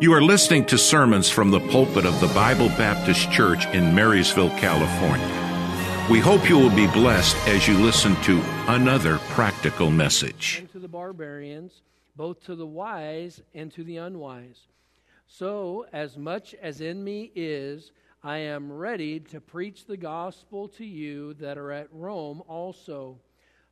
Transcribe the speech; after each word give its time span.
You 0.00 0.12
are 0.12 0.20
listening 0.20 0.66
to 0.66 0.76
sermons 0.76 1.30
from 1.30 1.52
the 1.52 1.60
pulpit 1.60 2.04
of 2.04 2.20
the 2.20 2.26
Bible 2.34 2.68
Baptist 2.70 3.30
Church 3.30 3.64
in 3.66 3.94
Marysville, 3.94 4.50
California. 4.58 6.08
We 6.10 6.18
hope 6.18 6.48
you 6.48 6.58
will 6.58 6.74
be 6.74 6.88
blessed 6.88 7.36
as 7.46 7.68
you 7.68 7.78
listen 7.78 8.16
to 8.22 8.42
another 8.66 9.18
practical 9.30 9.92
message. 9.92 10.56
And 10.58 10.72
to 10.72 10.80
the 10.80 10.88
barbarians, 10.88 11.82
both 12.16 12.42
to 12.46 12.56
the 12.56 12.66
wise 12.66 13.40
and 13.54 13.72
to 13.72 13.84
the 13.84 13.98
unwise. 13.98 14.66
So, 15.28 15.86
as 15.92 16.18
much 16.18 16.54
as 16.54 16.80
in 16.80 17.04
me 17.04 17.30
is, 17.36 17.92
I 18.24 18.38
am 18.38 18.72
ready 18.72 19.20
to 19.20 19.40
preach 19.40 19.86
the 19.86 19.96
gospel 19.96 20.66
to 20.70 20.84
you 20.84 21.34
that 21.34 21.56
are 21.56 21.70
at 21.70 21.88
Rome 21.92 22.42
also. 22.48 23.20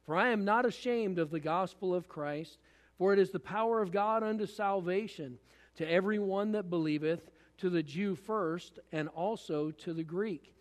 For 0.06 0.16
I 0.16 0.28
am 0.28 0.44
not 0.44 0.66
ashamed 0.66 1.18
of 1.18 1.30
the 1.30 1.40
gospel 1.40 1.92
of 1.92 2.08
Christ, 2.08 2.58
for 2.96 3.12
it 3.12 3.18
is 3.18 3.30
the 3.30 3.40
power 3.40 3.82
of 3.82 3.90
God 3.90 4.22
unto 4.22 4.46
salvation 4.46 5.38
to 5.76 5.90
every 5.90 6.18
one 6.18 6.52
that 6.52 6.70
believeth, 6.70 7.30
to 7.58 7.70
the 7.70 7.82
Jew 7.82 8.14
first, 8.14 8.78
and 8.90 9.08
also 9.08 9.70
to 9.70 9.92
the 9.92 10.04
Greek. 10.04 10.54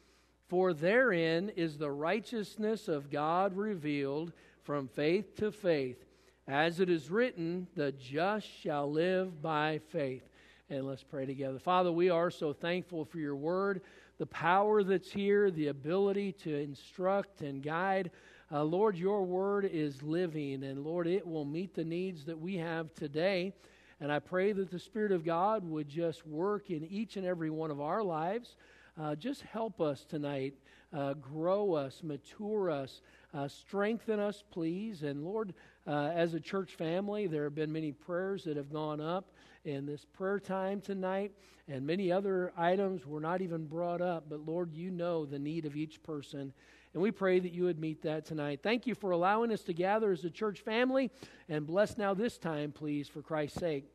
For 0.48 0.74
therein 0.74 1.50
is 1.56 1.78
the 1.78 1.92
righteousness 1.92 2.88
of 2.88 3.10
God 3.10 3.56
revealed 3.56 4.34
from 4.64 4.88
faith 4.88 5.36
to 5.38 5.52
faith. 5.52 6.04
As 6.48 6.80
it 6.80 6.90
is 6.90 7.10
written, 7.10 7.68
the 7.76 7.92
just 7.94 8.48
shall 8.48 8.92
live 8.92 9.42
by 9.42 9.80
faith. 9.90 10.28
And 10.70 10.86
let's 10.86 11.04
pray 11.04 11.26
together. 11.26 11.60
Father, 11.60 11.92
we 11.92 12.10
are 12.10 12.30
so 12.30 12.54
thankful 12.54 13.06
for 13.06 13.20
your 13.20 13.36
word, 13.36 13.82
the 14.18 14.26
power 14.26 14.84
that's 14.84 15.12
here, 15.12 15.52
the 15.52 15.68
ability 15.68 16.34
to 16.34 16.54
instruct 16.54 17.42
and 17.42 17.64
guide. 17.64 18.12
Uh, 18.52 18.64
Lord, 18.64 18.98
your 18.98 19.24
word 19.24 19.66
is 19.66 20.04
living, 20.04 20.64
and 20.64 20.84
Lord, 20.84 21.08
it 21.08 21.26
will 21.26 21.46
meet 21.46 21.74
the 21.74 21.86
needs 21.86 22.26
that 22.26 22.40
we 22.40 22.58
have 22.58 22.94
today. 22.94 23.54
And 24.02 24.12
I 24.12 24.18
pray 24.18 24.52
that 24.52 24.72
the 24.72 24.80
Spirit 24.80 25.12
of 25.12 25.24
God 25.24 25.64
would 25.64 25.88
just 25.88 26.26
work 26.26 26.72
in 26.72 26.84
each 26.86 27.18
and 27.18 27.26
every 27.26 27.52
one 27.52 27.70
of 27.70 27.80
our 27.80 28.04
lives. 28.04 28.56
Uh, 29.00 29.16
just 29.16 29.44
help 29.44 29.80
us 29.80 30.04
tonight, 30.10 30.56
uh, 30.92 31.14
grow 31.14 31.74
us, 31.74 32.02
mature 32.04 32.72
us, 32.72 33.02
uh, 33.36 33.48
strengthen 33.48 34.20
us, 34.20 34.44
please. 34.52 35.04
And 35.04 35.24
Lord, 35.24 35.54
uh, 35.86 36.12
as 36.16 36.34
a 36.34 36.40
church 36.40 36.76
family, 36.76 37.28
there 37.28 37.44
have 37.44 37.56
been 37.56 37.72
many 37.72 37.92
prayers 37.92 38.44
that 38.46 38.58
have 38.58 38.74
gone 38.74 39.00
up 39.00 39.32
in 39.66 39.86
this 39.86 40.04
prayer 40.04 40.40
time 40.40 40.82
tonight, 40.82 41.32
and 41.68 41.86
many 41.86 42.12
other 42.12 42.52
items 42.58 43.06
were 43.06 43.22
not 43.22 43.42
even 43.42 43.68
brought 43.68 44.02
up. 44.02 44.26
But 44.28 44.46
Lord, 44.48 44.74
you 44.74 44.90
know 44.90 45.26
the 45.26 45.40
need 45.40 45.66
of 45.66 45.76
each 45.76 46.02
person. 46.02 46.54
And 46.94 47.02
we 47.02 47.12
pray 47.12 47.40
that 47.40 47.54
you 47.54 47.64
would 47.64 47.80
meet 47.80 48.02
that 48.02 48.26
tonight. 48.26 48.60
Thank 48.62 48.86
you 48.86 48.96
for 48.96 49.12
allowing 49.12 49.52
us 49.52 49.62
to 49.64 49.74
gather 49.74 50.12
as 50.12 50.26
a 50.26 50.30
church 50.30 50.60
family. 50.60 51.10
And 51.48 51.66
bless 51.66 51.98
now 51.98 52.14
this 52.14 52.38
time, 52.38 52.72
please, 52.72 53.08
for 53.08 53.22
Christ's 53.22 53.60
sake. 53.60 53.86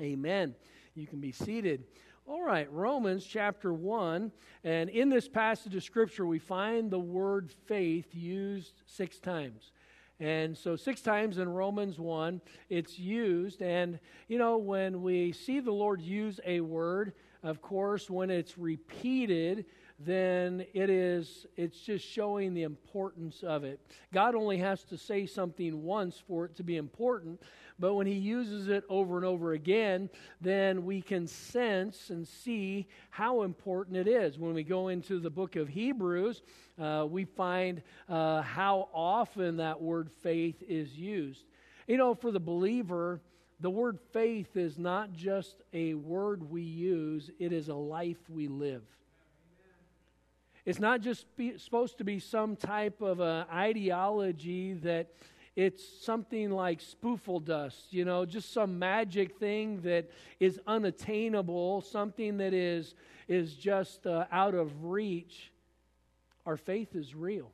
Amen. 0.00 0.54
You 0.94 1.06
can 1.06 1.20
be 1.20 1.32
seated. 1.32 1.84
All 2.26 2.42
right, 2.42 2.70
Romans 2.70 3.24
chapter 3.24 3.72
1. 3.72 4.30
And 4.62 4.90
in 4.90 5.08
this 5.08 5.26
passage 5.26 5.74
of 5.74 5.82
Scripture, 5.82 6.26
we 6.26 6.38
find 6.38 6.90
the 6.90 6.98
word 6.98 7.50
faith 7.66 8.14
used 8.14 8.82
six 8.86 9.18
times. 9.18 9.72
And 10.20 10.56
so, 10.56 10.76
six 10.76 11.00
times 11.00 11.38
in 11.38 11.48
Romans 11.48 11.98
1, 11.98 12.42
it's 12.68 12.98
used. 12.98 13.62
And, 13.62 13.98
you 14.26 14.36
know, 14.36 14.58
when 14.58 15.00
we 15.00 15.32
see 15.32 15.60
the 15.60 15.72
Lord 15.72 16.02
use 16.02 16.40
a 16.44 16.60
word, 16.60 17.12
of 17.42 17.62
course, 17.62 18.10
when 18.10 18.28
it's 18.28 18.58
repeated, 18.58 19.64
then 19.98 20.64
it 20.74 20.90
is 20.90 21.46
it's 21.56 21.80
just 21.80 22.06
showing 22.06 22.54
the 22.54 22.62
importance 22.62 23.42
of 23.42 23.64
it. 23.64 23.80
God 24.12 24.34
only 24.34 24.58
has 24.58 24.84
to 24.84 24.96
say 24.96 25.26
something 25.26 25.82
once 25.82 26.22
for 26.26 26.44
it 26.44 26.56
to 26.56 26.62
be 26.62 26.76
important, 26.76 27.42
but 27.80 27.94
when 27.94 28.06
he 28.06 28.14
uses 28.14 28.68
it 28.68 28.84
over 28.88 29.16
and 29.16 29.24
over 29.24 29.52
again, 29.52 30.08
then 30.40 30.84
we 30.84 31.02
can 31.02 31.26
sense 31.26 32.10
and 32.10 32.26
see 32.26 32.86
how 33.10 33.42
important 33.42 33.96
it 33.96 34.06
is. 34.06 34.38
When 34.38 34.54
we 34.54 34.62
go 34.62 34.88
into 34.88 35.18
the 35.18 35.30
book 35.30 35.56
of 35.56 35.68
Hebrews, 35.68 36.42
uh, 36.80 37.06
we 37.08 37.24
find 37.24 37.82
uh, 38.08 38.42
how 38.42 38.88
often 38.92 39.56
that 39.56 39.80
word 39.80 40.10
faith 40.22 40.62
is 40.68 40.96
used. 40.96 41.44
You 41.88 41.96
know, 41.96 42.14
for 42.14 42.30
the 42.30 42.40
believer, 42.40 43.20
the 43.60 43.70
word 43.70 43.98
faith 44.12 44.56
is 44.56 44.78
not 44.78 45.12
just 45.12 45.62
a 45.72 45.94
word 45.94 46.48
we 46.48 46.62
use, 46.62 47.30
it 47.40 47.52
is 47.52 47.68
a 47.68 47.74
life 47.74 48.18
we 48.28 48.46
live. 48.46 48.82
It's 50.68 50.78
not 50.78 51.00
just 51.00 51.34
be, 51.34 51.56
supposed 51.56 51.96
to 51.96 52.04
be 52.04 52.18
some 52.18 52.54
type 52.54 53.00
of 53.00 53.20
an 53.20 53.46
ideology 53.50 54.74
that 54.74 55.06
it's 55.56 55.82
something 56.04 56.50
like 56.50 56.82
spoofle 56.82 57.42
dust, 57.42 57.86
you 57.88 58.04
know, 58.04 58.26
just 58.26 58.52
some 58.52 58.78
magic 58.78 59.38
thing 59.38 59.80
that 59.80 60.10
is 60.38 60.60
unattainable, 60.66 61.80
something 61.80 62.36
that 62.36 62.52
is, 62.52 62.94
is 63.28 63.54
just 63.54 64.06
uh, 64.06 64.26
out 64.30 64.54
of 64.54 64.84
reach. 64.84 65.50
Our 66.44 66.58
faith 66.58 66.94
is 66.94 67.14
real. 67.14 67.50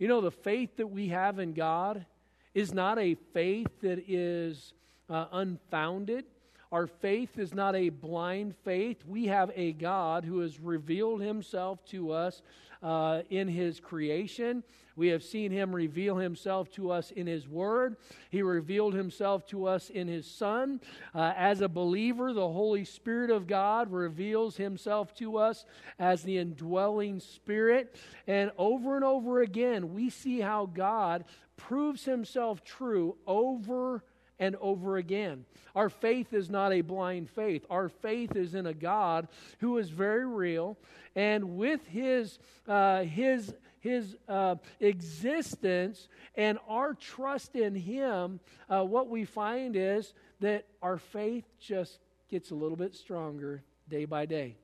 You 0.00 0.08
know, 0.08 0.20
the 0.20 0.32
faith 0.32 0.78
that 0.78 0.88
we 0.88 1.10
have 1.10 1.38
in 1.38 1.52
God 1.52 2.06
is 2.54 2.74
not 2.74 2.98
a 2.98 3.14
faith 3.32 3.68
that 3.82 4.02
is 4.08 4.74
uh, 5.08 5.26
unfounded. 5.30 6.24
Our 6.70 6.86
faith 6.86 7.38
is 7.38 7.54
not 7.54 7.74
a 7.74 7.88
blind 7.88 8.54
faith. 8.64 9.02
We 9.06 9.26
have 9.26 9.50
a 9.54 9.72
God 9.72 10.24
who 10.24 10.40
has 10.40 10.60
revealed 10.60 11.22
himself 11.22 11.82
to 11.86 12.12
us 12.12 12.42
uh, 12.82 13.22
in 13.30 13.48
his 13.48 13.80
creation. 13.80 14.62
We 14.94 15.08
have 15.08 15.22
seen 15.22 15.50
him 15.50 15.74
reveal 15.74 16.16
himself 16.16 16.70
to 16.72 16.90
us 16.90 17.10
in 17.10 17.26
his 17.26 17.48
word. 17.48 17.96
He 18.30 18.42
revealed 18.42 18.94
himself 18.94 19.46
to 19.46 19.66
us 19.66 19.90
in 19.90 20.08
his 20.08 20.26
son. 20.26 20.80
Uh, 21.14 21.32
as 21.36 21.60
a 21.60 21.68
believer, 21.68 22.32
the 22.32 22.48
Holy 22.48 22.84
Spirit 22.84 23.30
of 23.30 23.46
God 23.46 23.90
reveals 23.90 24.56
himself 24.56 25.14
to 25.14 25.38
us 25.38 25.64
as 25.98 26.22
the 26.22 26.36
indwelling 26.36 27.20
spirit. 27.20 27.96
And 28.26 28.50
over 28.58 28.96
and 28.96 29.04
over 29.04 29.40
again, 29.40 29.94
we 29.94 30.10
see 30.10 30.40
how 30.40 30.66
God 30.66 31.24
proves 31.56 32.04
himself 32.04 32.62
true 32.64 33.16
over 33.26 34.02
and 34.38 34.56
over 34.60 34.96
again. 34.96 35.44
Our 35.74 35.88
faith 35.88 36.32
is 36.32 36.50
not 36.50 36.72
a 36.72 36.80
blind 36.80 37.30
faith. 37.30 37.64
Our 37.70 37.88
faith 37.88 38.36
is 38.36 38.54
in 38.54 38.66
a 38.66 38.74
God 38.74 39.28
who 39.58 39.78
is 39.78 39.90
very 39.90 40.26
real, 40.26 40.76
and 41.14 41.56
with 41.56 41.86
His 41.86 42.38
uh, 42.66 43.02
His 43.02 43.52
His 43.80 44.16
uh, 44.28 44.56
existence 44.80 46.08
and 46.34 46.58
our 46.68 46.94
trust 46.94 47.56
in 47.56 47.74
Him, 47.74 48.40
uh, 48.68 48.84
what 48.84 49.08
we 49.08 49.24
find 49.24 49.76
is 49.76 50.14
that 50.40 50.66
our 50.82 50.98
faith 50.98 51.44
just 51.60 51.98
gets 52.28 52.50
a 52.50 52.54
little 52.54 52.76
bit 52.76 52.94
stronger 52.94 53.62
day 53.88 54.04
by 54.04 54.26
day. 54.26 54.56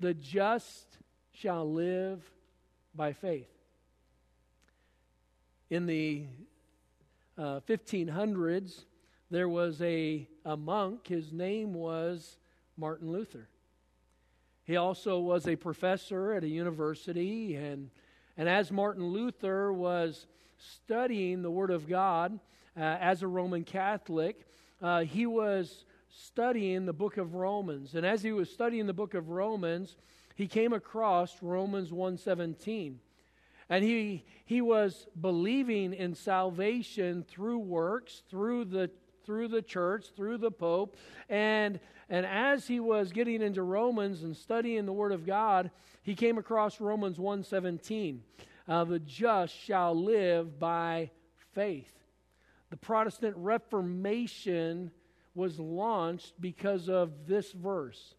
The 0.00 0.14
just 0.14 0.98
shall 1.32 1.70
live 1.70 2.22
by 2.94 3.12
faith. 3.12 3.48
In 5.70 5.86
the 5.86 6.24
uh, 7.38 7.60
1500s, 7.68 8.84
there 9.30 9.48
was 9.48 9.80
a, 9.82 10.28
a 10.44 10.56
monk. 10.56 11.06
His 11.06 11.32
name 11.32 11.74
was 11.74 12.38
Martin 12.76 13.10
Luther. 13.10 13.48
He 14.64 14.76
also 14.76 15.20
was 15.20 15.46
a 15.46 15.56
professor 15.56 16.32
at 16.32 16.44
a 16.44 16.48
university, 16.48 17.54
and, 17.54 17.90
and 18.36 18.48
as 18.48 18.72
Martin 18.72 19.06
Luther 19.06 19.72
was 19.72 20.26
studying 20.58 21.42
the 21.42 21.50
Word 21.50 21.70
of 21.70 21.88
God 21.88 22.38
uh, 22.76 22.80
as 22.80 23.22
a 23.22 23.28
Roman 23.28 23.64
Catholic, 23.64 24.46
uh, 24.82 25.02
he 25.02 25.26
was 25.26 25.84
studying 26.08 26.86
the 26.86 26.92
book 26.92 27.16
of 27.16 27.34
Romans. 27.34 27.94
And 27.94 28.04
as 28.04 28.22
he 28.22 28.32
was 28.32 28.50
studying 28.50 28.86
the 28.86 28.92
book 28.92 29.14
of 29.14 29.28
Romans, 29.28 29.96
he 30.34 30.46
came 30.46 30.72
across 30.72 31.42
Romans 31.42 31.92
117. 31.92 32.98
And 33.68 33.84
he, 33.84 34.24
he 34.44 34.60
was 34.60 35.06
believing 35.20 35.92
in 35.92 36.14
salvation 36.14 37.24
through 37.28 37.58
works, 37.58 38.22
through 38.30 38.66
the, 38.66 38.90
through 39.24 39.48
the 39.48 39.62
church, 39.62 40.06
through 40.14 40.38
the 40.38 40.50
Pope. 40.50 40.96
And, 41.28 41.80
and 42.08 42.24
as 42.24 42.66
he 42.68 42.78
was 42.78 43.10
getting 43.10 43.42
into 43.42 43.62
Romans 43.62 44.22
and 44.22 44.36
studying 44.36 44.86
the 44.86 44.92
Word 44.92 45.12
of 45.12 45.26
God, 45.26 45.70
he 46.02 46.14
came 46.14 46.38
across 46.38 46.80
Romans 46.80 47.18
1.17. 47.18 48.18
Uh, 48.68 48.84
the 48.84 49.00
just 49.00 49.54
shall 49.54 49.94
live 49.94 50.58
by 50.58 51.10
faith. 51.52 51.92
The 52.70 52.76
Protestant 52.76 53.34
Reformation 53.36 54.90
was 55.34 55.58
launched 55.58 56.40
because 56.40 56.88
of 56.88 57.26
this 57.26 57.52
verse. 57.52 58.14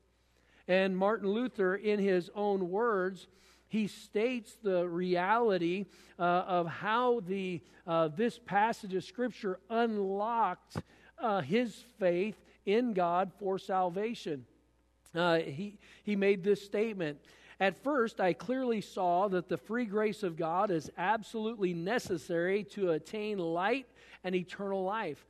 And 0.67 0.97
Martin 0.97 1.29
Luther, 1.29 1.75
in 1.75 1.99
his 1.99 2.29
own 2.35 2.69
words, 2.69 3.27
he 3.69 3.87
states 3.87 4.57
the 4.63 4.87
reality 4.87 5.85
uh, 6.17 6.23
of 6.23 6.67
how 6.67 7.21
the, 7.21 7.61
uh, 7.85 8.09
this 8.09 8.39
passage 8.39 8.93
of 8.93 9.03
Scripture 9.03 9.59
unlocked 9.69 10.77
uh, 11.19 11.41
his 11.41 11.83
faith 11.99 12.39
in 12.65 12.93
God 12.93 13.31
for 13.39 13.57
salvation. 13.59 14.45
Uh, 15.13 15.37
he, 15.39 15.79
he 16.03 16.15
made 16.15 16.43
this 16.43 16.63
statement. 16.63 17.19
At 17.59 17.83
first, 17.83 18.21
I 18.21 18.33
clearly 18.33 18.81
saw 18.81 19.27
that 19.29 19.49
the 19.49 19.57
free 19.57 19.85
grace 19.85 20.21
of 20.21 20.37
God 20.37 20.69
is 20.69 20.91
absolutely 20.97 21.73
necessary 21.73 22.63
to 22.71 22.91
attain 22.91 23.39
light 23.39 23.87
and 24.23 24.35
eternal 24.35 24.83
life. 24.83 25.25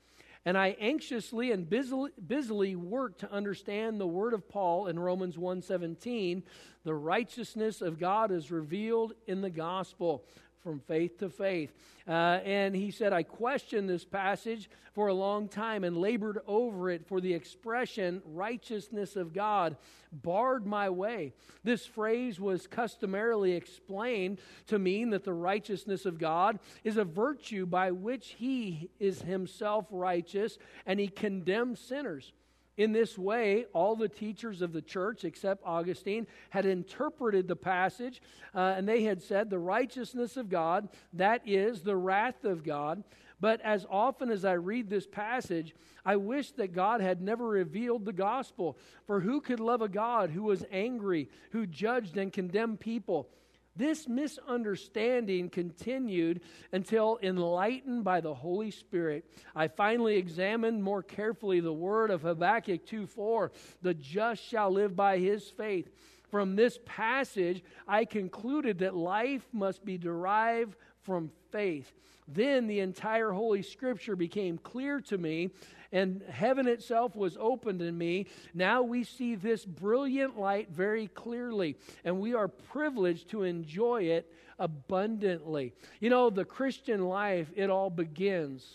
And 0.47 0.57
I 0.57 0.77
anxiously 0.79 1.51
and 1.51 1.69
busily, 1.69 2.11
busily 2.25 2.77
work 2.77 3.17
to 3.17 3.29
understand 3.29 3.99
the 3.99 4.07
word 4.07 4.33
of 4.33 4.47
Paul 4.47 4.87
in 4.87 4.97
Romans 4.97 5.35
1:17, 5.35 6.41
the 6.85 6.95
righteousness 6.95 7.81
of 7.81 7.99
God 7.99 8.31
is 8.31 8.49
revealed 8.49 9.11
in 9.25 9.41
the 9.41 9.49
gospel 9.49 10.23
from 10.67 10.81
faith 10.81 11.17
to 11.17 11.29
faith. 11.29 11.71
Uh, 12.05 12.41
and 12.43 12.75
he 12.75 12.91
said, 12.91 13.13
I 13.13 13.23
questioned 13.23 13.89
this 13.89 14.03
passage 14.03 14.69
for 14.91 15.07
a 15.07 15.13
long 15.13 15.47
time 15.47 15.85
and 15.85 15.95
labored 15.95 16.39
over 16.45 16.89
it, 16.89 17.07
for 17.07 17.21
the 17.21 17.33
expression 17.33 18.21
righteousness 18.25 19.15
of 19.15 19.31
God 19.31 19.77
barred 20.11 20.65
my 20.65 20.89
way. 20.89 21.31
This 21.63 21.85
phrase 21.85 22.37
was 22.37 22.67
customarily 22.67 23.53
explained 23.53 24.41
to 24.65 24.77
mean 24.77 25.11
that 25.11 25.23
the 25.23 25.31
righteousness 25.31 26.05
of 26.05 26.19
God 26.19 26.59
is 26.83 26.97
a 26.97 27.05
virtue 27.05 27.65
by 27.65 27.91
which 27.91 28.35
he 28.37 28.89
is 28.99 29.21
himself 29.21 29.85
righteous 29.89 30.57
and 30.85 30.99
he 30.99 31.07
condemns 31.07 31.79
sinners. 31.79 32.33
In 32.77 32.91
this 32.91 33.17
way, 33.17 33.65
all 33.73 33.95
the 33.95 34.07
teachers 34.07 34.61
of 34.61 34.71
the 34.71 34.83
church, 34.83 35.25
except 35.25 35.63
Augustine, 35.65 36.27
had 36.51 36.67
interpreted 36.67 37.47
the 37.47 37.55
passage, 37.55 38.21
uh, 38.53 38.75
and 38.77 38.87
they 38.87 39.01
had 39.01 39.21
said, 39.21 39.49
The 39.49 39.57
righteousness 39.57 40.37
of 40.37 40.47
God, 40.47 40.87
that 41.13 41.41
is 41.45 41.81
the 41.81 41.95
wrath 41.95 42.45
of 42.45 42.63
God. 42.63 43.03
But 43.39 43.61
as 43.61 43.85
often 43.89 44.29
as 44.29 44.45
I 44.45 44.53
read 44.53 44.89
this 44.89 45.07
passage, 45.07 45.75
I 46.05 46.15
wish 46.15 46.51
that 46.53 46.73
God 46.73 47.01
had 47.01 47.21
never 47.21 47.47
revealed 47.47 48.05
the 48.05 48.13
gospel. 48.13 48.77
For 49.05 49.19
who 49.19 49.41
could 49.41 49.59
love 49.59 49.81
a 49.81 49.89
God 49.89 50.29
who 50.29 50.43
was 50.43 50.65
angry, 50.71 51.29
who 51.51 51.65
judged 51.67 52.17
and 52.17 52.31
condemned 52.31 52.79
people? 52.79 53.29
This 53.77 54.07
misunderstanding 54.07 55.49
continued 55.49 56.41
until, 56.71 57.19
enlightened 57.21 58.03
by 58.03 58.21
the 58.21 58.33
Holy 58.33 58.71
Spirit, 58.71 59.25
I 59.55 59.67
finally 59.67 60.17
examined 60.17 60.83
more 60.83 61.03
carefully 61.03 61.59
the 61.59 61.71
word 61.71 62.09
of 62.09 62.23
Habakkuk 62.23 62.85
2 62.87 63.05
4. 63.05 63.51
The 63.83 63.93
just 63.93 64.43
shall 64.43 64.71
live 64.71 64.95
by 64.95 65.19
his 65.19 65.47
faith. 65.49 65.89
From 66.31 66.55
this 66.55 66.79
passage, 66.85 67.63
I 67.87 68.05
concluded 68.05 68.79
that 68.79 68.95
life 68.95 69.47
must 69.53 69.85
be 69.85 69.97
derived 69.97 70.75
from 71.03 71.31
faith. 71.51 71.93
Then 72.27 72.67
the 72.67 72.81
entire 72.81 73.31
Holy 73.31 73.61
Scripture 73.61 74.17
became 74.17 74.57
clear 74.57 74.99
to 75.01 75.17
me, 75.17 75.51
and 75.91 76.21
heaven 76.29 76.67
itself 76.67 77.15
was 77.15 77.37
opened 77.39 77.81
in 77.81 77.97
me. 77.97 78.27
Now 78.53 78.81
we 78.81 79.03
see 79.03 79.35
this 79.35 79.65
brilliant 79.65 80.39
light 80.39 80.69
very 80.71 81.07
clearly, 81.07 81.77
and 82.03 82.19
we 82.19 82.33
are 82.33 82.47
privileged 82.47 83.29
to 83.29 83.43
enjoy 83.43 84.03
it 84.03 84.31
abundantly. 84.59 85.73
You 85.99 86.09
know, 86.09 86.29
the 86.29 86.45
Christian 86.45 87.05
life, 87.05 87.51
it 87.55 87.69
all 87.69 87.89
begins 87.89 88.65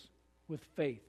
with 0.49 0.63
faith. 0.77 1.03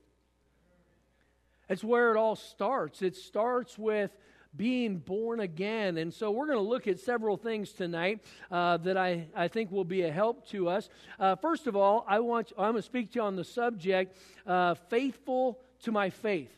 It's 1.69 1.83
where 1.83 2.11
it 2.11 2.17
all 2.17 2.35
starts. 2.35 3.01
It 3.01 3.15
starts 3.15 3.77
with 3.77 4.11
being 4.55 4.97
born 4.97 5.39
again. 5.39 5.97
And 5.97 6.13
so 6.13 6.31
we're 6.31 6.45
going 6.45 6.57
to 6.57 6.63
look 6.63 6.87
at 6.87 6.99
several 6.99 7.37
things 7.37 7.71
tonight 7.71 8.23
uh, 8.51 8.77
that 8.77 8.97
I, 8.97 9.27
I 9.35 9.47
think 9.47 9.71
will 9.71 9.83
be 9.83 10.03
a 10.03 10.11
help 10.11 10.47
to 10.49 10.69
us. 10.69 10.89
Uh, 11.19 11.35
first 11.35 11.67
of 11.67 11.75
all, 11.75 12.05
I 12.07 12.19
want 12.19 12.51
I'm 12.57 12.71
going 12.71 12.75
to 12.75 12.81
speak 12.81 13.11
to 13.13 13.19
you 13.19 13.21
on 13.23 13.35
the 13.35 13.43
subject 13.43 14.15
uh, 14.45 14.75
faithful 14.75 15.59
to 15.83 15.91
my 15.91 16.09
faith. 16.09 16.51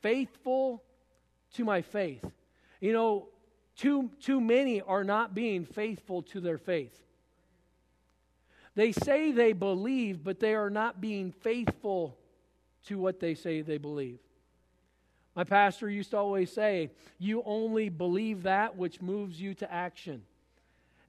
Faithful 0.00 0.82
to 1.54 1.64
my 1.64 1.82
faith. 1.82 2.24
You 2.80 2.92
know, 2.92 3.28
too, 3.76 4.10
too 4.20 4.40
many 4.40 4.80
are 4.80 5.04
not 5.04 5.34
being 5.34 5.64
faithful 5.64 6.22
to 6.22 6.40
their 6.40 6.58
faith. 6.58 6.98
They 8.74 8.92
say 8.92 9.32
they 9.32 9.52
believe, 9.52 10.24
but 10.24 10.40
they 10.40 10.54
are 10.54 10.70
not 10.70 11.00
being 11.00 11.30
faithful 11.30 12.16
to 12.86 12.98
what 12.98 13.20
they 13.20 13.34
say 13.34 13.60
they 13.60 13.78
believe. 13.78 14.18
My 15.34 15.44
pastor 15.44 15.88
used 15.88 16.10
to 16.10 16.18
always 16.18 16.52
say, 16.52 16.90
You 17.18 17.42
only 17.46 17.88
believe 17.88 18.42
that 18.42 18.76
which 18.76 19.00
moves 19.00 19.40
you 19.40 19.54
to 19.54 19.72
action. 19.72 20.22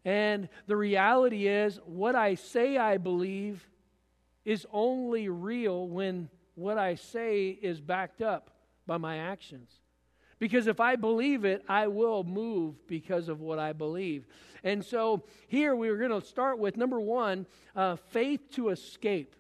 And 0.06 0.50
the 0.68 0.76
reality 0.76 1.48
is, 1.48 1.80
what 1.86 2.16
I 2.16 2.36
say 2.36 2.78
I 2.78 2.98
believe 2.98 3.66
is 4.46 4.66
only 4.72 5.30
real 5.30 5.88
when 5.88 6.30
what 6.56 6.78
I 6.78 6.96
say 6.96 7.50
is 7.50 7.80
backed 7.80 8.22
up 8.22 8.52
by 8.86 8.98
my 8.98 9.18
actions. 9.18 9.70
Because 10.40 10.68
if 10.68 10.80
I 10.80 10.96
believe 10.96 11.46
it, 11.46 11.64
I 11.70 11.88
will 11.88 12.24
move 12.24 12.86
because 12.88 13.30
of 13.30 13.40
what 13.40 13.60
I 13.60 13.72
believe. 13.72 14.28
And 14.64 14.84
so 14.84 15.24
here 15.48 15.76
we're 15.76 15.98
going 15.98 16.20
to 16.20 16.26
start 16.26 16.60
with 16.60 16.76
number 16.76 17.00
one 17.00 17.46
uh, 17.76 17.96
faith 17.96 18.42
to 18.54 18.70
escape. 18.70 19.36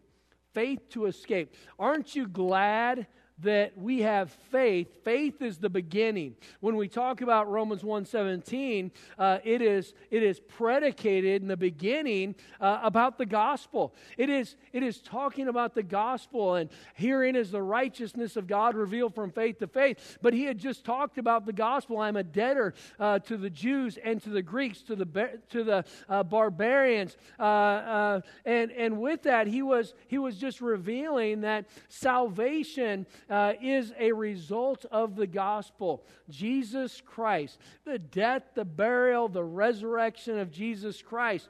Faith 0.53 0.87
to 0.91 1.05
escape. 1.07 1.53
Aren't 1.77 2.15
you 2.15 2.27
glad 2.27 3.07
that 3.39 3.77
we 3.77 4.01
have 4.01 4.31
faith. 4.51 5.03
Faith 5.03 5.41
is 5.41 5.57
the 5.57 5.69
beginning. 5.69 6.35
When 6.59 6.75
we 6.75 6.87
talk 6.87 7.21
about 7.21 7.49
romans 7.49 7.81
1.17 7.81 8.91
uh, 9.17 9.39
it, 9.43 9.61
is, 9.61 9.93
it 10.11 10.23
is 10.23 10.39
predicated 10.39 11.41
in 11.41 11.47
the 11.47 11.57
beginning 11.57 12.35
uh, 12.61 12.79
about 12.83 13.17
the 13.17 13.25
gospel. 13.25 13.93
It 14.17 14.29
is, 14.29 14.55
it 14.71 14.83
is 14.83 14.99
talking 14.99 15.47
about 15.47 15.73
the 15.73 15.83
gospel 15.83 16.55
and 16.55 16.69
herein 16.93 17.35
is 17.35 17.51
the 17.51 17.61
righteousness 17.61 18.35
of 18.35 18.47
god 18.47 18.75
revealed 18.75 19.15
from 19.15 19.31
faith 19.31 19.59
to 19.59 19.67
faith. 19.67 20.17
But 20.21 20.33
he 20.33 20.43
had 20.43 20.57
just 20.57 20.85
talked 20.85 21.17
about 21.17 21.45
the 21.45 21.53
gospel. 21.53 21.99
I'm 21.99 22.17
a 22.17 22.23
debtor 22.23 22.75
uh, 22.99 23.19
to 23.19 23.37
the 23.37 23.49
jews 23.49 23.97
and 24.03 24.21
to 24.23 24.29
the 24.29 24.41
greeks 24.41 24.81
to 24.83 24.95
the, 24.95 25.39
to 25.49 25.63
the 25.63 25.85
uh, 26.07 26.23
barbarians. 26.23 27.17
Uh, 27.39 27.43
uh, 27.43 28.21
and, 28.45 28.71
and 28.71 28.99
with 28.99 29.23
that 29.23 29.47
he 29.47 29.61
was, 29.61 29.93
he 30.07 30.17
was 30.17 30.37
just 30.37 30.61
revealing 30.61 31.41
that 31.41 31.65
salvation 31.89 33.05
uh, 33.29 33.53
is 33.61 33.93
a 33.99 34.11
result 34.11 34.85
of 34.91 35.15
the 35.15 35.27
gospel. 35.27 36.03
Jesus 36.29 37.01
Christ, 37.05 37.57
the 37.85 37.99
death, 37.99 38.43
the 38.55 38.65
burial, 38.65 39.27
the 39.27 39.43
resurrection 39.43 40.37
of 40.39 40.51
Jesus 40.51 41.01
Christ 41.01 41.49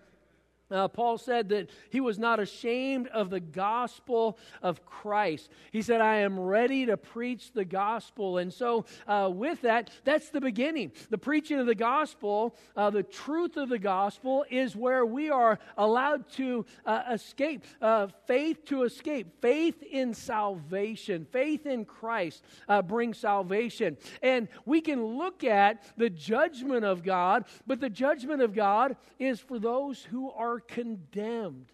uh, 0.74 0.88
Paul 0.88 1.18
said 1.18 1.50
that 1.50 1.70
he 1.90 2.02
was 2.02 2.20
not 2.20 2.40
ashamed 2.40 3.08
of 3.08 3.30
the 3.30 3.40
gospel 3.40 4.38
of 4.62 4.86
Christ. 4.86 5.50
He 5.72 5.82
said, 5.82 6.02
I 6.02 6.18
am 6.18 6.40
ready 6.40 6.86
to 6.88 6.98
preach 6.98 7.52
the 7.54 7.66
gospel. 7.66 8.38
And 8.40 8.52
so, 8.52 8.86
uh, 9.08 9.30
with 9.32 9.62
that, 9.62 9.90
that's 10.04 10.30
the 10.30 10.42
beginning. 10.42 10.92
The 11.10 11.18
preaching 11.18 11.60
of 11.60 11.66
the 11.66 11.76
gospel, 11.76 12.56
uh, 12.76 12.90
the 12.90 13.04
truth 13.04 13.58
of 13.58 13.70
the 13.70 13.80
gospel, 13.80 14.46
is 14.50 14.76
where 14.76 15.06
we 15.06 15.30
are 15.30 15.60
allowed 15.78 16.30
to 16.34 16.66
uh, 16.86 17.04
escape. 17.12 17.64
Uh, 17.82 18.08
faith 18.28 18.66
to 18.66 18.84
escape. 18.84 19.42
Faith 19.42 19.84
in 19.84 20.14
salvation. 20.14 21.28
Faith 21.32 21.66
in 21.66 21.86
Christ 21.86 22.44
uh, 22.68 22.82
brings 22.82 23.18
salvation. 23.18 23.98
And 24.22 24.48
we 24.66 24.82
can 24.82 25.04
look 25.04 25.44
at 25.44 25.84
the 25.98 26.10
judgment 26.10 26.86
of 26.86 27.04
God, 27.04 27.46
but 27.68 27.80
the 27.80 27.90
judgment 27.90 28.42
of 28.42 28.54
God 28.54 28.96
is 29.20 29.40
for 29.40 29.60
those 29.60 30.04
who 30.04 30.32
are 30.32 30.60
condemned. 30.68 31.72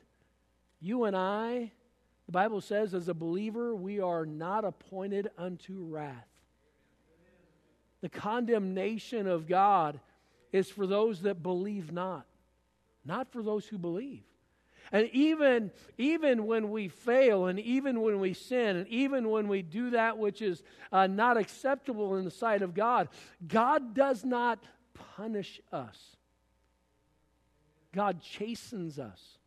You 0.79 1.05
and 1.05 1.15
I, 1.15 1.71
the 2.25 2.31
Bible 2.31 2.61
says, 2.61 2.93
as 2.93 3.07
a 3.07 3.13
believer, 3.13 3.75
we 3.75 3.99
are 3.99 4.25
not 4.25 4.65
appointed 4.65 5.29
unto 5.37 5.83
wrath. 5.85 6.27
The 8.01 8.09
condemnation 8.09 9.27
of 9.27 9.47
God 9.47 9.99
is 10.51 10.69
for 10.69 10.87
those 10.87 11.21
that 11.23 11.43
believe 11.43 11.91
not, 11.91 12.25
not 13.05 13.31
for 13.31 13.43
those 13.43 13.65
who 13.65 13.77
believe. 13.77 14.23
And 14.91 15.07
even, 15.11 15.71
even 15.97 16.47
when 16.47 16.71
we 16.71 16.87
fail, 16.87 17.45
and 17.45 17.59
even 17.59 18.01
when 18.01 18.19
we 18.19 18.33
sin, 18.33 18.77
and 18.77 18.87
even 18.87 19.29
when 19.29 19.47
we 19.47 19.61
do 19.61 19.91
that 19.91 20.17
which 20.17 20.41
is 20.41 20.63
uh, 20.91 21.05
not 21.07 21.37
acceptable 21.37 22.15
in 22.17 22.25
the 22.25 22.31
sight 22.31 22.61
of 22.61 22.73
God, 22.73 23.09
God 23.47 23.93
does 23.93 24.25
not 24.25 24.63
punish 25.15 25.61
us. 25.71 26.15
God 27.93 28.21
chastens 28.21 28.99
us. 28.99 29.39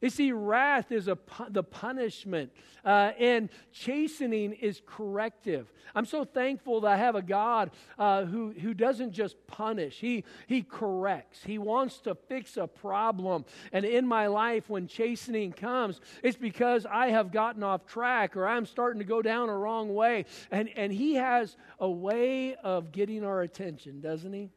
You 0.00 0.10
see, 0.10 0.30
wrath 0.30 0.92
is 0.92 1.08
a, 1.08 1.18
the 1.50 1.64
punishment, 1.64 2.52
uh, 2.84 3.12
and 3.18 3.48
chastening 3.72 4.52
is 4.52 4.80
corrective. 4.86 5.72
I'm 5.92 6.04
so 6.04 6.24
thankful 6.24 6.82
that 6.82 6.88
I 6.88 6.96
have 6.96 7.16
a 7.16 7.22
God 7.22 7.72
uh, 7.98 8.24
who, 8.24 8.52
who 8.52 8.74
doesn't 8.74 9.10
just 9.10 9.34
punish, 9.48 9.98
he, 9.98 10.24
he 10.46 10.62
corrects. 10.62 11.42
He 11.42 11.58
wants 11.58 11.98
to 12.02 12.14
fix 12.14 12.56
a 12.56 12.68
problem. 12.68 13.44
And 13.72 13.84
in 13.84 14.06
my 14.06 14.28
life, 14.28 14.70
when 14.70 14.86
chastening 14.86 15.52
comes, 15.52 16.00
it's 16.22 16.36
because 16.36 16.86
I 16.86 17.08
have 17.08 17.32
gotten 17.32 17.64
off 17.64 17.84
track 17.86 18.36
or 18.36 18.46
I'm 18.46 18.66
starting 18.66 19.00
to 19.00 19.04
go 19.04 19.20
down 19.20 19.48
a 19.48 19.58
wrong 19.58 19.92
way. 19.94 20.26
And, 20.52 20.68
and 20.76 20.92
He 20.92 21.14
has 21.14 21.56
a 21.80 21.90
way 21.90 22.54
of 22.54 22.92
getting 22.92 23.24
our 23.24 23.42
attention, 23.42 24.00
doesn't 24.00 24.32
He? 24.32 24.50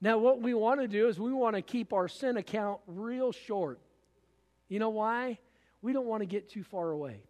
Now, 0.00 0.18
what 0.18 0.40
we 0.40 0.54
want 0.54 0.80
to 0.80 0.88
do 0.88 1.08
is 1.08 1.18
we 1.18 1.32
want 1.32 1.56
to 1.56 1.62
keep 1.62 1.92
our 1.92 2.06
sin 2.06 2.36
account 2.36 2.80
real 2.86 3.32
short. 3.32 3.80
You 4.68 4.78
know 4.78 4.90
why? 4.90 5.38
We 5.82 5.92
don't 5.92 6.06
want 6.06 6.22
to 6.22 6.26
get 6.26 6.48
too 6.48 6.62
far 6.62 6.90
away. 6.90 7.22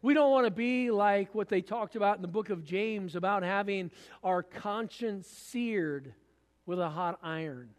We 0.00 0.14
don't 0.14 0.30
want 0.30 0.46
to 0.46 0.50
be 0.50 0.90
like 0.90 1.34
what 1.34 1.48
they 1.48 1.62
talked 1.62 1.96
about 1.96 2.16
in 2.16 2.22
the 2.22 2.28
book 2.28 2.50
of 2.50 2.62
James 2.62 3.16
about 3.16 3.42
having 3.42 3.90
our 4.22 4.42
conscience 4.42 5.26
seared 5.26 6.12
with 6.66 6.78
a 6.78 6.90
hot 6.90 7.18
iron. 7.22 7.70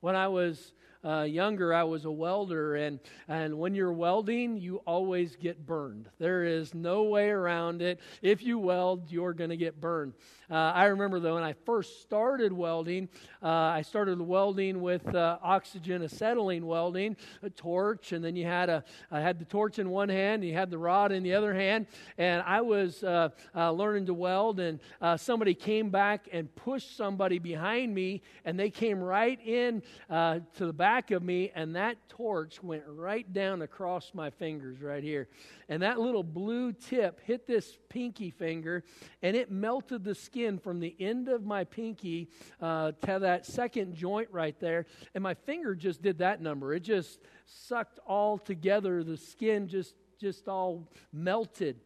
When 0.00 0.16
I 0.16 0.28
was 0.28 0.72
uh, 1.04 1.22
younger, 1.22 1.74
I 1.74 1.82
was 1.82 2.04
a 2.04 2.10
welder, 2.10 2.76
and, 2.76 2.98
and 3.28 3.58
when 3.58 3.74
you're 3.74 3.92
welding, 3.92 4.56
you 4.56 4.76
always 4.86 5.36
get 5.36 5.66
burned. 5.66 6.08
There 6.18 6.44
is 6.44 6.74
no 6.74 7.04
way 7.04 7.28
around 7.28 7.82
it. 7.82 8.00
If 8.22 8.42
you 8.42 8.58
weld, 8.58 9.10
you're 9.10 9.34
going 9.34 9.50
to 9.50 9.56
get 9.56 9.80
burned. 9.80 10.14
Uh, 10.50 10.54
I 10.54 10.84
remember, 10.86 11.20
though, 11.20 11.34
when 11.34 11.42
I 11.42 11.54
first 11.64 12.02
started 12.02 12.52
welding, 12.52 13.08
uh, 13.42 13.48
I 13.48 13.82
started 13.82 14.20
welding 14.20 14.80
with 14.80 15.14
uh, 15.14 15.38
oxygen 15.42 16.02
acetylene 16.02 16.66
welding, 16.66 17.16
a 17.42 17.50
torch, 17.50 18.12
and 18.12 18.24
then 18.24 18.36
you 18.36 18.44
had 18.44 18.68
a, 18.68 18.84
I 19.10 19.20
had 19.20 19.38
the 19.38 19.44
torch 19.44 19.78
in 19.78 19.90
one 19.90 20.08
hand, 20.08 20.42
and 20.42 20.50
you 20.50 20.54
had 20.54 20.70
the 20.70 20.78
rod 20.78 21.12
in 21.12 21.22
the 21.22 21.34
other 21.34 21.54
hand, 21.54 21.86
and 22.18 22.42
I 22.46 22.60
was 22.60 23.02
uh, 23.02 23.30
uh, 23.54 23.72
learning 23.72 24.06
to 24.06 24.14
weld, 24.14 24.60
and 24.60 24.80
somebody 25.16 25.54
came 25.54 25.90
back 25.90 26.28
and 26.32 26.54
pushed 26.54 26.96
somebody 26.96 27.38
behind 27.38 27.94
me, 27.94 28.22
and 28.44 28.58
they 28.58 28.70
came 28.70 29.00
right 29.00 29.40
in 29.44 29.82
to 30.08 30.42
the 30.58 30.72
back 30.72 30.93
of 31.10 31.22
me, 31.22 31.50
and 31.54 31.76
that 31.76 31.96
torch 32.08 32.62
went 32.62 32.84
right 32.86 33.30
down 33.32 33.62
across 33.62 34.12
my 34.14 34.30
fingers 34.30 34.80
right 34.80 35.02
here. 35.02 35.28
And 35.68 35.82
that 35.82 36.00
little 36.00 36.22
blue 36.22 36.72
tip 36.72 37.20
hit 37.24 37.46
this 37.46 37.78
pinky 37.88 38.30
finger, 38.30 38.84
and 39.22 39.36
it 39.36 39.50
melted 39.50 40.04
the 40.04 40.14
skin 40.14 40.58
from 40.58 40.80
the 40.80 40.94
end 40.98 41.28
of 41.28 41.44
my 41.44 41.64
pinky 41.64 42.28
uh, 42.60 42.92
to 43.06 43.18
that 43.20 43.46
second 43.46 43.94
joint 43.94 44.28
right 44.30 44.58
there. 44.60 44.86
And 45.14 45.22
my 45.22 45.34
finger 45.34 45.74
just 45.74 46.02
did 46.02 46.18
that 46.18 46.40
number. 46.40 46.74
It 46.74 46.80
just 46.80 47.20
sucked 47.46 47.98
all 48.06 48.38
together. 48.38 49.02
The 49.02 49.16
skin 49.16 49.68
just 49.68 49.94
just 50.20 50.48
all 50.48 50.88
melted. 51.12 51.80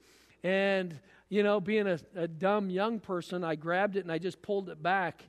And, 0.44 0.98
you 1.28 1.42
know, 1.42 1.60
being 1.60 1.88
a, 1.88 1.98
a 2.14 2.28
dumb 2.28 2.70
young 2.70 3.00
person, 3.00 3.42
I 3.42 3.56
grabbed 3.56 3.96
it 3.96 4.04
and 4.04 4.12
I 4.12 4.18
just 4.18 4.40
pulled 4.42 4.68
it 4.68 4.82
back 4.82 5.24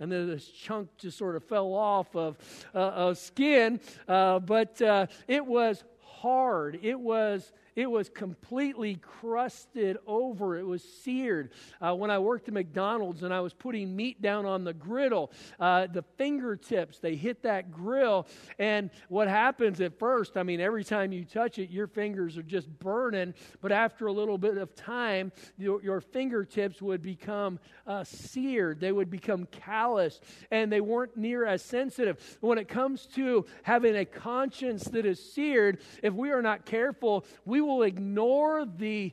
and 0.00 0.10
then 0.10 0.28
this 0.28 0.48
chunk 0.48 0.88
just 0.98 1.16
sort 1.16 1.36
of 1.36 1.44
fell 1.44 1.72
off 1.74 2.14
of, 2.16 2.36
uh, 2.74 2.78
of 2.78 3.18
skin. 3.18 3.80
Uh, 4.08 4.38
but 4.38 4.80
uh, 4.82 5.06
it 5.28 5.44
was 5.44 5.84
hard. 6.00 6.78
It 6.82 6.98
was 6.98 7.52
it 7.76 7.90
was 7.90 8.08
completely 8.08 8.96
crusted 8.96 9.98
over. 10.06 10.56
It 10.56 10.66
was 10.66 10.82
seared. 10.82 11.50
Uh, 11.80 11.94
when 11.94 12.10
I 12.10 12.18
worked 12.18 12.48
at 12.48 12.54
McDonald's 12.54 13.22
and 13.22 13.34
I 13.34 13.40
was 13.40 13.52
putting 13.52 13.94
meat 13.94 14.22
down 14.22 14.46
on 14.46 14.64
the 14.64 14.72
griddle, 14.72 15.32
uh, 15.58 15.86
the 15.86 16.02
fingertips, 16.16 16.98
they 16.98 17.16
hit 17.16 17.42
that 17.42 17.72
grill. 17.72 18.26
And 18.58 18.90
what 19.08 19.28
happens 19.28 19.80
at 19.80 19.98
first, 19.98 20.36
I 20.36 20.42
mean, 20.42 20.60
every 20.60 20.84
time 20.84 21.12
you 21.12 21.24
touch 21.24 21.58
it, 21.58 21.70
your 21.70 21.86
fingers 21.86 22.38
are 22.38 22.42
just 22.42 22.68
burning. 22.78 23.34
But 23.60 23.72
after 23.72 24.06
a 24.06 24.12
little 24.12 24.38
bit 24.38 24.56
of 24.58 24.74
time, 24.76 25.32
your, 25.58 25.82
your 25.82 26.00
fingertips 26.00 26.80
would 26.80 27.02
become 27.02 27.58
uh, 27.86 28.04
seared. 28.04 28.80
They 28.80 28.92
would 28.92 29.10
become 29.10 29.46
calloused 29.46 30.22
and 30.50 30.70
they 30.70 30.80
weren't 30.80 31.16
near 31.16 31.44
as 31.44 31.62
sensitive. 31.62 32.38
When 32.40 32.58
it 32.58 32.68
comes 32.68 33.06
to 33.14 33.46
having 33.62 33.96
a 33.96 34.04
conscience 34.04 34.84
that 34.84 35.06
is 35.06 35.20
seared, 35.32 35.80
if 36.02 36.14
we 36.14 36.30
are 36.30 36.42
not 36.42 36.64
careful, 36.64 37.24
we 37.44 37.60
will 37.64 37.82
ignore 37.82 38.64
the, 38.64 39.12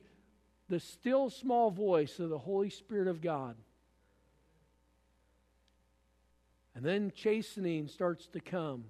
the 0.68 0.80
still 0.80 1.30
small 1.30 1.70
voice 1.70 2.18
of 2.18 2.30
the 2.30 2.38
Holy 2.38 2.70
Spirit 2.70 3.08
of 3.08 3.20
God. 3.20 3.56
And 6.74 6.84
then 6.84 7.12
chastening 7.14 7.88
starts 7.88 8.26
to 8.28 8.40
come. 8.40 8.84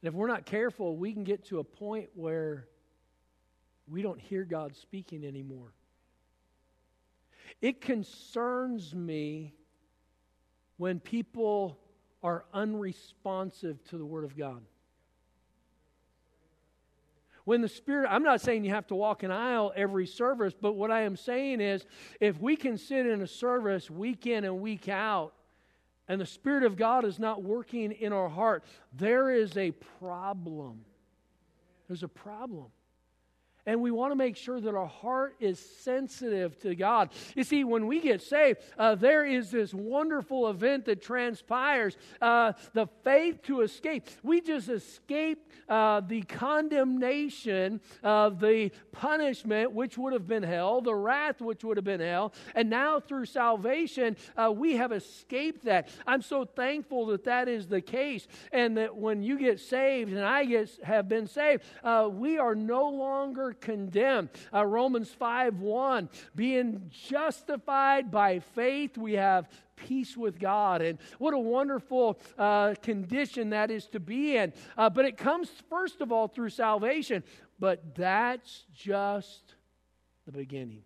And 0.00 0.08
if 0.08 0.14
we're 0.14 0.28
not 0.28 0.46
careful, 0.46 0.96
we 0.96 1.12
can 1.12 1.24
get 1.24 1.46
to 1.46 1.58
a 1.58 1.64
point 1.64 2.10
where 2.14 2.68
we 3.88 4.02
don't 4.02 4.20
hear 4.20 4.44
God 4.44 4.76
speaking 4.76 5.24
anymore. 5.24 5.72
It 7.60 7.80
concerns 7.80 8.94
me 8.94 9.54
when 10.76 11.00
people 11.00 11.78
are 12.22 12.44
unresponsive 12.52 13.82
to 13.84 13.98
the 13.98 14.06
Word 14.06 14.24
of 14.24 14.36
God. 14.36 14.62
When 17.48 17.62
the 17.62 17.68
Spirit, 17.68 18.08
I'm 18.10 18.22
not 18.22 18.42
saying 18.42 18.66
you 18.66 18.72
have 18.72 18.88
to 18.88 18.94
walk 18.94 19.22
an 19.22 19.30
aisle 19.30 19.72
every 19.74 20.06
service, 20.06 20.52
but 20.52 20.74
what 20.74 20.90
I 20.90 21.00
am 21.04 21.16
saying 21.16 21.62
is 21.62 21.86
if 22.20 22.38
we 22.42 22.56
can 22.56 22.76
sit 22.76 23.06
in 23.06 23.22
a 23.22 23.26
service 23.26 23.90
week 23.90 24.26
in 24.26 24.44
and 24.44 24.60
week 24.60 24.86
out, 24.90 25.32
and 26.08 26.20
the 26.20 26.26
Spirit 26.26 26.64
of 26.64 26.76
God 26.76 27.06
is 27.06 27.18
not 27.18 27.42
working 27.42 27.92
in 27.92 28.12
our 28.12 28.28
heart, 28.28 28.64
there 28.92 29.30
is 29.30 29.56
a 29.56 29.70
problem. 29.70 30.84
There's 31.86 32.02
a 32.02 32.08
problem 32.08 32.66
and 33.68 33.82
we 33.82 33.90
want 33.90 34.10
to 34.12 34.16
make 34.16 34.34
sure 34.34 34.62
that 34.62 34.74
our 34.74 34.86
heart 34.86 35.36
is 35.40 35.60
sensitive 35.60 36.58
to 36.60 36.74
God. 36.74 37.10
You 37.36 37.44
see, 37.44 37.64
when 37.64 37.86
we 37.86 38.00
get 38.00 38.22
saved, 38.22 38.60
uh, 38.78 38.94
there 38.94 39.26
is 39.26 39.50
this 39.50 39.74
wonderful 39.74 40.48
event 40.48 40.86
that 40.86 41.02
transpires 41.02 41.98
uh, 42.22 42.54
the 42.72 42.86
faith 43.04 43.42
to 43.42 43.60
escape. 43.60 44.08
We 44.22 44.40
just 44.40 44.70
escape 44.70 45.52
uh, 45.68 46.00
the 46.00 46.22
condemnation 46.22 47.82
of 48.02 48.40
the 48.40 48.70
punishment, 48.90 49.72
which 49.72 49.98
would 49.98 50.14
have 50.14 50.26
been 50.26 50.44
hell, 50.44 50.80
the 50.80 50.94
wrath, 50.94 51.42
which 51.42 51.62
would 51.62 51.76
have 51.76 51.84
been 51.84 52.00
hell, 52.00 52.32
and 52.54 52.70
now 52.70 53.00
through 53.00 53.26
salvation, 53.26 54.16
uh, 54.38 54.50
we 54.50 54.76
have 54.76 54.92
escaped 54.92 55.66
that. 55.66 55.90
I'm 56.06 56.22
so 56.22 56.46
thankful 56.46 57.04
that 57.08 57.24
that 57.24 57.48
is 57.48 57.66
the 57.66 57.82
case, 57.82 58.26
and 58.50 58.78
that 58.78 58.96
when 58.96 59.22
you 59.22 59.38
get 59.38 59.60
saved 59.60 60.10
and 60.12 60.24
I 60.24 60.46
get, 60.46 60.70
have 60.82 61.06
been 61.06 61.26
saved, 61.26 61.64
uh, 61.84 62.08
we 62.10 62.38
are 62.38 62.54
no 62.54 62.88
longer 62.88 63.52
condemned. 63.60 64.30
Uh, 64.52 64.64
Romans 64.64 65.10
5 65.10 65.60
1, 65.60 66.08
being 66.34 66.90
justified 66.90 68.10
by 68.10 68.40
faith, 68.40 68.96
we 68.98 69.14
have 69.14 69.48
peace 69.76 70.16
with 70.16 70.38
God. 70.38 70.82
And 70.82 70.98
what 71.18 71.34
a 71.34 71.38
wonderful 71.38 72.18
uh, 72.36 72.74
condition 72.82 73.50
that 73.50 73.70
is 73.70 73.86
to 73.88 74.00
be 74.00 74.36
in. 74.36 74.52
Uh, 74.76 74.90
but 74.90 75.04
it 75.04 75.16
comes, 75.16 75.50
first 75.68 76.00
of 76.00 76.12
all, 76.12 76.28
through 76.28 76.50
salvation. 76.50 77.22
But 77.58 77.94
that's 77.94 78.64
just 78.74 79.54
the 80.26 80.32
beginning. 80.32 80.82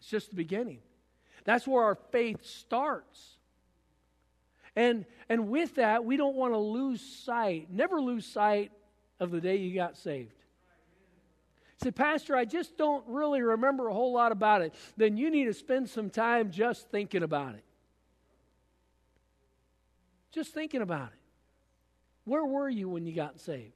It's 0.00 0.08
just 0.08 0.30
the 0.30 0.36
beginning. 0.36 0.78
That's 1.44 1.66
where 1.66 1.84
our 1.84 1.94
faith 1.94 2.44
starts. 2.44 3.36
And, 4.76 5.04
and 5.28 5.48
with 5.48 5.76
that, 5.76 6.04
we 6.04 6.16
don't 6.16 6.34
want 6.34 6.52
to 6.52 6.58
lose 6.58 7.00
sight, 7.00 7.68
never 7.70 8.00
lose 8.00 8.26
sight 8.26 8.72
of 9.20 9.30
the 9.30 9.40
day 9.40 9.56
you 9.56 9.74
got 9.74 9.96
saved. 9.96 10.32
Say, 11.82 11.90
Pastor, 11.90 12.36
I 12.36 12.44
just 12.44 12.76
don't 12.76 13.04
really 13.08 13.42
remember 13.42 13.88
a 13.88 13.92
whole 13.92 14.12
lot 14.12 14.32
about 14.32 14.62
it. 14.62 14.74
Then 14.96 15.16
you 15.16 15.30
need 15.30 15.44
to 15.46 15.54
spend 15.54 15.88
some 15.88 16.08
time 16.08 16.50
just 16.50 16.90
thinking 16.90 17.22
about 17.22 17.54
it. 17.54 17.64
Just 20.32 20.54
thinking 20.54 20.82
about 20.82 21.08
it. 21.08 21.18
Where 22.24 22.44
were 22.44 22.68
you 22.68 22.88
when 22.88 23.06
you 23.06 23.14
got 23.14 23.40
saved? 23.40 23.72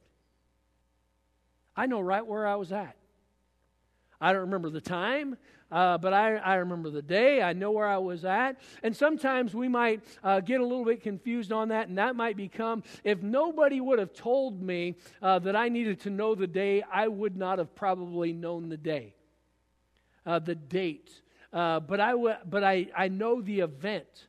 I 1.75 1.85
know 1.85 2.01
right 2.01 2.25
where 2.25 2.47
I 2.47 2.55
was 2.55 2.71
at. 2.71 2.95
I 4.19 4.33
don't 4.33 4.41
remember 4.41 4.69
the 4.69 4.81
time, 4.81 5.37
uh, 5.71 5.97
but 5.97 6.13
I, 6.13 6.35
I 6.37 6.55
remember 6.55 6.89
the 6.89 7.01
day. 7.01 7.41
I 7.41 7.53
know 7.53 7.71
where 7.71 7.87
I 7.87 7.97
was 7.97 8.25
at. 8.25 8.59
And 8.81 8.95
sometimes 8.95 9.53
we 9.53 9.67
might 9.67 10.03
uh, 10.23 10.39
get 10.39 10.61
a 10.61 10.63
little 10.65 10.85
bit 10.85 11.01
confused 11.01 11.51
on 11.51 11.69
that, 11.69 11.87
and 11.89 11.97
that 11.97 12.15
might 12.15 12.37
become 12.37 12.83
if 13.03 13.21
nobody 13.21 13.79
would 13.79 13.99
have 13.99 14.13
told 14.13 14.61
me 14.61 14.95
uh, 15.21 15.39
that 15.39 15.55
I 15.55 15.69
needed 15.69 15.99
to 16.01 16.09
know 16.09 16.35
the 16.35 16.47
day, 16.47 16.83
I 16.91 17.07
would 17.07 17.35
not 17.35 17.59
have 17.59 17.75
probably 17.75 18.33
known 18.33 18.69
the 18.69 18.77
day, 18.77 19.13
uh, 20.25 20.39
the 20.39 20.55
date. 20.55 21.11
Uh, 21.51 21.79
but 21.79 21.99
I, 21.99 22.11
w- 22.11 22.35
but 22.47 22.63
I, 22.63 22.87
I 22.95 23.07
know 23.07 23.41
the 23.41 23.61
event. 23.61 24.27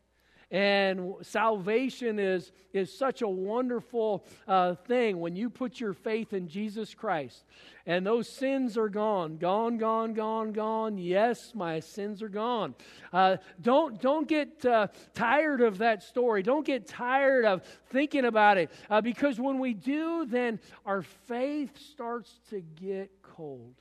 And 0.50 1.14
salvation 1.23 2.19
is, 2.19 2.50
is 2.73 2.92
such 2.92 3.23
a 3.23 3.28
wonderful 3.28 4.25
uh, 4.49 4.75
thing 4.75 5.21
when 5.21 5.37
you 5.37 5.49
put 5.49 5.78
your 5.78 5.92
faith 5.92 6.33
in 6.33 6.49
Jesus 6.49 6.92
Christ. 6.92 7.45
And 7.87 8.04
those 8.04 8.28
sins 8.28 8.76
are 8.76 8.88
gone, 8.88 9.37
gone, 9.37 9.78
gone, 9.78 10.12
gone, 10.12 10.52
gone. 10.52 10.99
Yes, 10.99 11.52
my 11.54 11.78
sins 11.78 12.21
are 12.21 12.28
gone. 12.28 12.75
Uh, 13.12 13.37
don't, 13.61 14.00
don't 14.00 14.26
get 14.26 14.64
uh, 14.66 14.88
tired 15.14 15.61
of 15.61 15.78
that 15.78 16.02
story. 16.02 16.42
Don't 16.42 16.66
get 16.66 16.88
tired 16.88 17.45
of 17.45 17.62
thinking 17.90 18.25
about 18.25 18.59
it. 18.59 18.73
Uh, 18.90 19.00
because 19.00 19.38
when 19.38 19.61
we 19.61 19.73
do, 19.73 20.26
then 20.26 20.59
our 20.85 21.02
faith 21.02 21.78
starts 21.92 22.40
to 22.50 22.61
get 22.61 23.11
cold. 23.23 23.75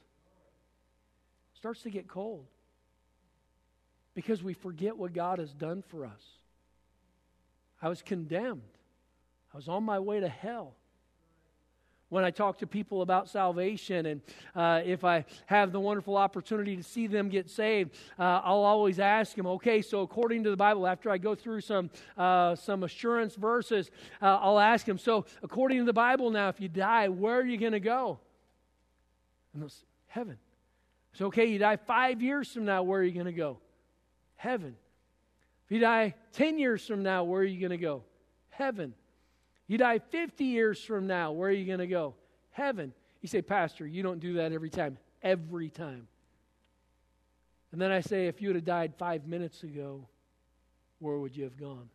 Starts 1.55 1.81
to 1.81 1.89
get 1.89 2.07
cold. 2.07 2.45
Because 4.13 4.43
we 4.43 4.53
forget 4.53 4.95
what 4.95 5.13
God 5.13 5.39
has 5.39 5.51
done 5.51 5.83
for 5.89 6.05
us. 6.05 6.21
I 7.81 7.89
was 7.89 8.01
condemned. 8.01 8.62
I 9.53 9.57
was 9.57 9.67
on 9.67 9.83
my 9.83 10.00
way 10.00 10.19
to 10.19 10.27
hell. 10.27 10.75
When 12.09 12.24
I 12.24 12.31
talk 12.31 12.57
to 12.59 12.67
people 12.67 13.03
about 13.03 13.29
salvation, 13.29 14.07
and 14.07 14.21
uh, 14.55 14.81
if 14.83 15.03
I 15.03 15.25
have 15.45 15.71
the 15.71 15.79
wonderful 15.79 16.17
opportunity 16.17 16.75
to 16.75 16.81
see 16.81 17.05
them 17.05 17.29
get 17.29 17.51
saved, 17.51 17.93
uh, 18.17 18.41
I'll 18.43 18.63
always 18.63 19.00
ask 19.00 19.36
them, 19.36 19.45
okay, 19.45 19.83
so 19.83 20.01
according 20.01 20.43
to 20.45 20.50
the 20.50 20.57
Bible, 20.57 20.88
after 20.88 21.12
I 21.12 21.19
go 21.19 21.36
through 21.36 21.62
some, 21.62 21.91
uh, 22.17 22.55
some 22.55 22.83
assurance 22.83 23.36
verses, 23.36 23.91
uh, 24.24 24.39
I'll 24.41 24.59
ask 24.59 24.88
them, 24.88 24.98
so 24.98 25.25
according 25.43 25.77
to 25.79 25.83
the 25.86 25.93
Bible 25.93 26.31
now, 26.31 26.50
if 26.50 26.59
you 26.59 26.67
die, 26.67 27.09
where 27.09 27.36
are 27.36 27.45
you 27.45 27.57
going 27.57 27.74
to 27.74 27.79
go? 27.79 28.19
And 29.53 29.62
they'll 29.62 29.69
say, 29.69 29.86
heaven. 30.07 30.38
So, 31.13 31.27
okay, 31.27 31.45
you 31.45 31.59
die 31.59 31.75
five 31.75 32.24
years 32.24 32.51
from 32.51 32.65
now, 32.65 32.81
where 32.81 33.01
are 33.01 33.03
you 33.03 33.12
going 33.12 33.27
to 33.27 33.31
go? 33.31 33.59
Heaven. 34.36 34.75
If 35.69 35.73
you 35.73 35.81
die 35.81 36.15
10 36.33 36.57
years 36.57 36.83
from 36.83 37.03
now, 37.03 37.25
where 37.25 37.41
are 37.41 37.45
you 37.45 37.59
going 37.59 37.69
to 37.69 37.77
go? 37.77 38.03
Heaven. 38.49 38.95
You 39.67 39.77
die 39.77 39.99
50 39.99 40.43
years 40.45 40.83
from 40.83 41.05
now, 41.05 41.31
where 41.31 41.49
are 41.49 41.53
you 41.53 41.65
going 41.65 41.77
to 41.77 41.85
go? 41.85 42.15
Heaven. 42.49 42.91
You 43.21 43.27
say, 43.27 43.43
Pastor, 43.43 43.85
you 43.85 44.01
don't 44.01 44.19
do 44.19 44.33
that 44.33 44.51
every 44.51 44.71
time. 44.71 44.97
Every 45.21 45.69
time. 45.69 46.07
And 47.71 47.79
then 47.79 47.91
I 47.91 48.01
say, 48.01 48.25
if 48.25 48.41
you 48.41 48.49
would 48.49 48.55
have 48.55 48.65
died 48.65 48.95
five 48.97 49.27
minutes 49.27 49.61
ago, 49.61 50.07
where 50.97 51.19
would 51.19 51.38
you 51.38 51.43
have 51.43 51.55
gone? 51.55 51.89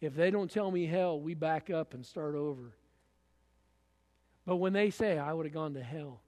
If 0.00 0.16
they 0.16 0.32
don't 0.32 0.50
tell 0.50 0.72
me 0.72 0.84
hell, 0.84 1.20
we 1.20 1.34
back 1.34 1.70
up 1.70 1.94
and 1.94 2.04
start 2.04 2.34
over. 2.34 2.74
But 4.44 4.56
when 4.56 4.72
they 4.72 4.90
say, 4.90 5.16
I 5.16 5.32
would 5.32 5.46
have 5.46 5.54
gone 5.54 5.74
to 5.74 5.82
hell, 5.82 6.22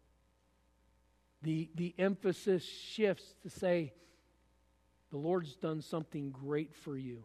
the, 1.42 1.68
the 1.74 1.92
emphasis 1.98 2.62
shifts 2.62 3.34
to 3.42 3.50
say, 3.50 3.94
the 5.10 5.16
Lord's 5.16 5.56
done 5.56 5.80
something 5.80 6.30
great 6.30 6.74
for 6.74 6.96
you. 6.96 7.24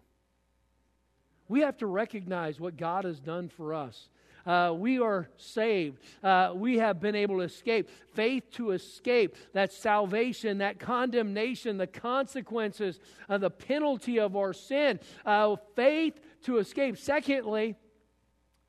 We 1.47 1.61
have 1.61 1.77
to 1.77 1.87
recognize 1.87 2.59
what 2.59 2.77
God 2.77 3.03
has 3.03 3.19
done 3.19 3.49
for 3.49 3.73
us. 3.73 4.09
Uh, 4.45 4.73
we 4.75 4.99
are 4.99 5.29
saved. 5.37 5.99
Uh, 6.21 6.51
we 6.53 6.77
have 6.77 6.99
been 6.99 7.15
able 7.15 7.37
to 7.37 7.43
escape. 7.43 7.89
Faith 8.13 8.43
to 8.51 8.71
escape 8.71 9.37
that 9.53 9.71
salvation, 9.71 10.57
that 10.57 10.79
condemnation, 10.79 11.77
the 11.77 11.87
consequences, 11.87 12.99
uh, 13.29 13.37
the 13.37 13.49
penalty 13.49 14.19
of 14.19 14.35
our 14.35 14.53
sin. 14.53 14.99
Uh, 15.25 15.55
faith 15.75 16.19
to 16.43 16.57
escape. 16.57 16.97
Secondly, 16.97 17.75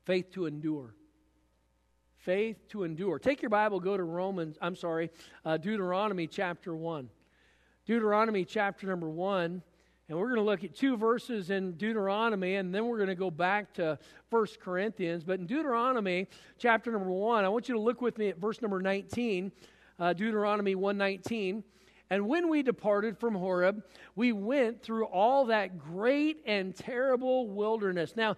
faith 0.05 0.31
to 0.31 0.45
endure. 0.45 0.95
Faith 2.17 2.57
to 2.69 2.83
endure. 2.83 3.19
Take 3.19 3.41
your 3.41 3.49
Bible, 3.49 3.79
go 3.79 3.97
to 3.97 4.03
Romans, 4.03 4.57
I'm 4.61 4.75
sorry, 4.75 5.11
uh, 5.43 5.57
Deuteronomy 5.57 6.25
chapter 6.25 6.75
1. 6.75 7.09
Deuteronomy 7.85 8.43
chapter 8.43 8.87
number 8.87 9.07
1. 9.07 9.61
And 10.07 10.17
we're 10.17 10.27
going 10.27 10.37
to 10.37 10.43
look 10.43 10.63
at 10.63 10.75
two 10.75 10.97
verses 10.97 11.49
in 11.49 11.73
Deuteronomy, 11.73 12.55
and 12.55 12.73
then 12.73 12.87
we're 12.87 12.97
going 12.97 13.09
to 13.09 13.15
go 13.15 13.31
back 13.31 13.73
to 13.75 13.97
1 14.29 14.47
Corinthians. 14.61 15.23
But 15.23 15.39
in 15.39 15.47
Deuteronomy 15.47 16.27
chapter 16.59 16.91
number 16.91 17.09
1, 17.09 17.43
I 17.43 17.49
want 17.49 17.67
you 17.67 17.73
to 17.73 17.81
look 17.81 18.01
with 18.01 18.17
me 18.19 18.29
at 18.29 18.37
verse 18.37 18.61
number 18.61 18.79
19, 18.81 19.51
uh, 19.99 20.13
Deuteronomy 20.13 20.75
119. 20.75 21.63
And 22.11 22.27
when 22.27 22.49
we 22.49 22.61
departed 22.61 23.17
from 23.17 23.33
Horeb, 23.33 23.83
we 24.15 24.31
went 24.31 24.83
through 24.83 25.05
all 25.05 25.45
that 25.45 25.79
great 25.79 26.41
and 26.45 26.75
terrible 26.75 27.47
wilderness. 27.47 28.15
Now, 28.15 28.35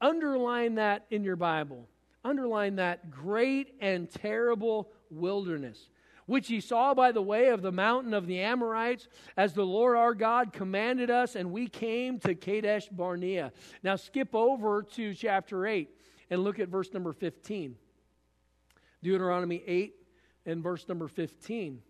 underline 0.00 0.76
that 0.76 1.04
in 1.10 1.22
your 1.22 1.36
Bible. 1.36 1.86
Underline 2.24 2.76
that 2.76 3.10
great 3.10 3.74
and 3.80 4.10
terrible 4.10 4.90
wilderness 5.10 5.90
which 6.30 6.48
ye 6.48 6.60
saw 6.60 6.94
by 6.94 7.10
the 7.10 7.20
way 7.20 7.48
of 7.48 7.60
the 7.60 7.72
mountain 7.72 8.14
of 8.14 8.28
the 8.28 8.38
Amorites, 8.38 9.08
as 9.36 9.52
the 9.52 9.66
Lord 9.66 9.96
our 9.96 10.14
God 10.14 10.52
commanded 10.52 11.10
us, 11.10 11.34
and 11.34 11.50
we 11.50 11.66
came 11.66 12.20
to 12.20 12.36
Kadesh 12.36 12.88
Barnea. 12.88 13.50
Now 13.82 13.96
skip 13.96 14.32
over 14.32 14.84
to 14.94 15.12
chapter 15.12 15.66
8 15.66 15.90
and 16.30 16.44
look 16.44 16.60
at 16.60 16.68
verse 16.68 16.94
number 16.94 17.12
15. 17.12 17.74
Deuteronomy 19.02 19.60
8 19.66 19.96
and 20.46 20.62
verse 20.62 20.86
number 20.88 21.08
15. 21.08 21.82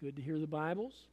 Good 0.00 0.16
to 0.16 0.22
hear 0.22 0.40
the 0.40 0.48
Bibles. 0.48 1.06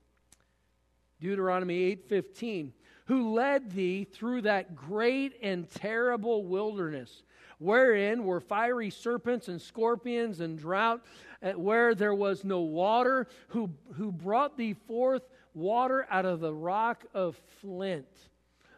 Deuteronomy 1.19 1.95
8:15 1.95 2.73
who 3.05 3.33
led 3.33 3.71
thee 3.71 4.03
through 4.03 4.41
that 4.41 4.75
great 4.75 5.37
and 5.43 5.69
terrible 5.69 6.43
wilderness 6.43 7.23
wherein 7.59 8.23
were 8.23 8.39
fiery 8.39 8.89
serpents 8.89 9.47
and 9.47 9.61
scorpions 9.61 10.39
and 10.39 10.57
drought, 10.57 11.03
uh, 11.41 11.51
where 11.51 11.95
there 11.95 12.13
was 12.13 12.43
no 12.43 12.61
water, 12.61 13.27
who, 13.49 13.69
who 13.93 14.11
brought 14.11 14.57
thee 14.57 14.73
forth 14.73 15.23
water 15.53 16.05
out 16.09 16.25
of 16.25 16.39
the 16.39 16.53
rock 16.53 17.05
of 17.13 17.39
flint. 17.61 18.07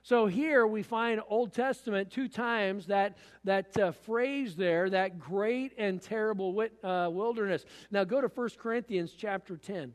So 0.02 0.26
here 0.26 0.66
we 0.66 0.82
find 0.82 1.22
Old 1.30 1.54
Testament 1.54 2.10
two 2.10 2.28
times 2.28 2.88
that 2.88 3.18
that 3.44 3.78
uh, 3.78 3.92
phrase 3.92 4.56
there, 4.56 4.90
that 4.90 5.20
great 5.20 5.74
and 5.78 6.02
terrible 6.02 6.54
wit, 6.54 6.74
uh, 6.84 7.10
wilderness. 7.12 7.66
Now 7.92 8.06
go 8.06 8.22
to 8.22 8.28
1 8.28 8.50
Corinthians 8.58 9.14
chapter 9.16 9.58
10. 9.58 9.94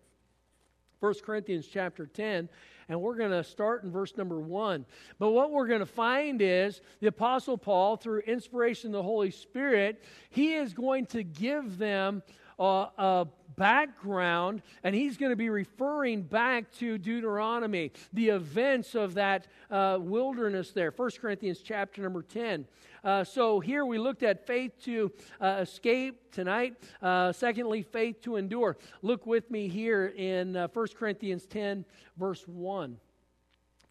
1 1.01 1.14
Corinthians 1.25 1.66
chapter 1.66 2.07
10 2.07 2.49
and 2.88 3.01
we're 3.01 3.16
going 3.16 3.31
to 3.31 3.44
start 3.44 3.83
in 3.85 3.90
verse 3.90 4.16
number 4.16 4.38
one. 4.38 4.85
But 5.18 5.31
what 5.31 5.51
we're 5.51 5.66
going 5.66 5.81
to 5.81 5.87
find 5.87 6.40
is 6.42 6.81
the 7.01 7.09
Apostle 7.09 7.59
Paul, 7.59 7.97
through 7.97 8.20
inspiration 8.20 8.90
of 8.90 8.92
the 8.94 9.03
Holy 9.03 9.31
Spirit, 9.31 10.03
he 10.31 10.55
is 10.55 10.73
going 10.73 11.07
to 11.07 11.23
give 11.23 11.79
them 11.79 12.23
a, 12.59 12.88
a 12.99 13.27
background, 13.57 14.62
and 14.83 14.95
he's 14.95 15.17
going 15.17 15.31
to 15.31 15.37
be 15.37 15.49
referring 15.49 16.23
back 16.23 16.71
to 16.73 16.99
Deuteronomy, 16.99 17.93
the 18.12 18.29
events 18.29 18.95
of 18.95 19.14
that 19.14 19.47
uh, 19.71 19.99
wilderness 20.01 20.73
there. 20.73 20.93
1 20.95 21.11
Corinthians 21.21 21.61
chapter 21.61 22.03
number 22.03 22.23
10. 22.23 22.67
Uh, 23.03 23.23
so 23.23 23.61
here 23.61 23.85
we 23.85 23.99
looked 23.99 24.23
at 24.23 24.47
faith 24.47 24.73
to 24.83 25.12
uh, 25.40 25.59
escape 25.61 26.33
tonight. 26.33 26.75
Uh, 27.03 27.33
secondly, 27.33 27.83
faith 27.83 28.21
to 28.23 28.37
endure. 28.37 28.77
Look 29.03 29.27
with 29.27 29.51
me 29.51 29.69
here 29.69 30.07
in 30.17 30.57
uh, 30.57 30.69
1 30.73 30.87
Corinthians 30.97 31.47
10, 31.47 31.85
verse 32.17 32.43
1. 32.47 32.97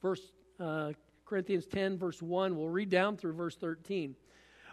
First 0.02 0.23
uh, 0.60 0.93
Corinthians 1.26 1.67
10, 1.67 1.97
verse 1.97 2.21
1. 2.21 2.58
We'll 2.58 2.69
read 2.69 2.89
down 2.89 3.17
through 3.17 3.34
verse 3.34 3.56
13. 3.56 4.15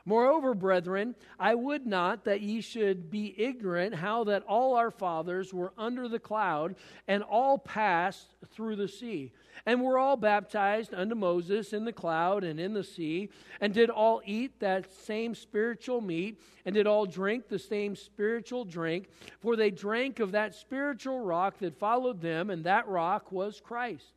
Moreover, 0.05 0.55
brethren, 0.55 1.15
I 1.39 1.55
would 1.55 1.87
not 1.87 2.25
that 2.25 2.41
ye 2.41 2.61
should 2.61 3.11
be 3.11 3.35
ignorant 3.39 3.95
how 3.95 4.25
that 4.25 4.45
all 4.45 4.75
our 4.75 4.91
fathers 4.91 5.53
were 5.53 5.73
under 5.77 6.09
the 6.09 6.19
cloud, 6.19 6.77
and 7.07 7.23
all 7.23 7.59
passed 7.59 8.35
through 8.49 8.77
the 8.77 8.89
sea, 8.89 9.33
and 9.67 9.83
were 9.83 9.99
all 9.99 10.17
baptized 10.17 10.95
unto 10.95 11.15
Moses 11.15 11.73
in 11.73 11.85
the 11.85 11.93
cloud 11.93 12.45
and 12.45 12.59
in 12.59 12.73
the 12.73 12.85
sea, 12.85 13.29
and 13.61 13.75
did 13.75 13.91
all 13.91 14.23
eat 14.25 14.59
that 14.61 14.91
same 14.93 15.35
spiritual 15.35 16.01
meat, 16.01 16.41
and 16.65 16.75
did 16.75 16.87
all 16.87 17.05
drink 17.05 17.49
the 17.49 17.59
same 17.59 17.95
spiritual 17.95 18.65
drink, 18.65 19.09
for 19.41 19.55
they 19.55 19.71
drank 19.71 20.19
of 20.19 20.33
that 20.33 20.55
spiritual 20.55 21.21
rock 21.21 21.59
that 21.59 21.79
followed 21.79 22.21
them, 22.21 22.49
and 22.49 22.65
that 22.65 22.89
rock 22.89 23.31
was 23.31 23.61
Christ. 23.61 24.13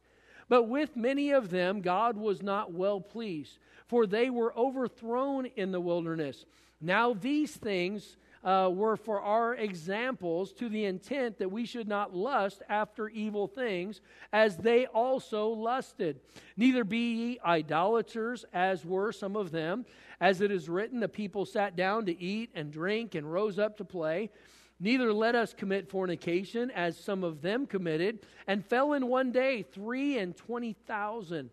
But 0.50 0.64
with 0.64 0.96
many 0.96 1.32
of 1.32 1.50
them 1.50 1.82
God 1.82 2.18
was 2.18 2.42
not 2.42 2.72
well 2.72 3.02
pleased 3.02 3.58
for 3.88 4.06
they 4.06 4.30
were 4.30 4.54
overthrown 4.58 5.46
in 5.56 5.72
the 5.72 5.82
wilderness. 5.82 6.46
Now, 6.82 7.14
these 7.14 7.52
things 7.52 8.18
uh, 8.44 8.70
were 8.74 8.98
for 8.98 9.22
our 9.22 9.56
examples 9.56 10.52
to 10.54 10.68
the 10.68 10.84
intent 10.84 11.40
that 11.40 11.50
we 11.50 11.66
should 11.66 11.88
not 11.88 12.14
lust 12.14 12.62
after 12.68 13.08
evil 13.08 13.48
things, 13.48 14.02
as 14.34 14.58
they 14.58 14.86
also 14.88 15.48
lusted. 15.48 16.20
Neither 16.58 16.84
be 16.84 17.14
ye 17.14 17.40
idolaters, 17.46 18.44
as 18.54 18.86
were 18.86 19.14
some 19.14 19.38
of 19.38 19.52
them. 19.52 19.86
As 20.20 20.42
it 20.42 20.52
is 20.52 20.68
written, 20.68 21.00
the 21.00 21.08
people 21.08 21.46
sat 21.46 21.78
down 21.78 22.06
to 22.08 22.22
eat 22.22 22.50
and 22.54 22.72
drink 22.72 23.16
and 23.16 23.32
rose 23.32 23.60
up 23.60 23.78
to 23.78 23.86
play. 23.86 24.30
Neither 24.80 25.14
let 25.14 25.36
us 25.36 25.54
commit 25.54 25.90
fornication, 25.90 26.70
as 26.72 26.98
some 26.98 27.24
of 27.24 27.42
them 27.42 27.66
committed, 27.66 28.20
and 28.48 28.66
fell 28.66 28.92
in 28.92 29.08
one 29.08 29.32
day 29.32 29.62
three 29.62 30.18
and 30.18 30.36
twenty 30.36 30.74
thousand. 30.86 31.50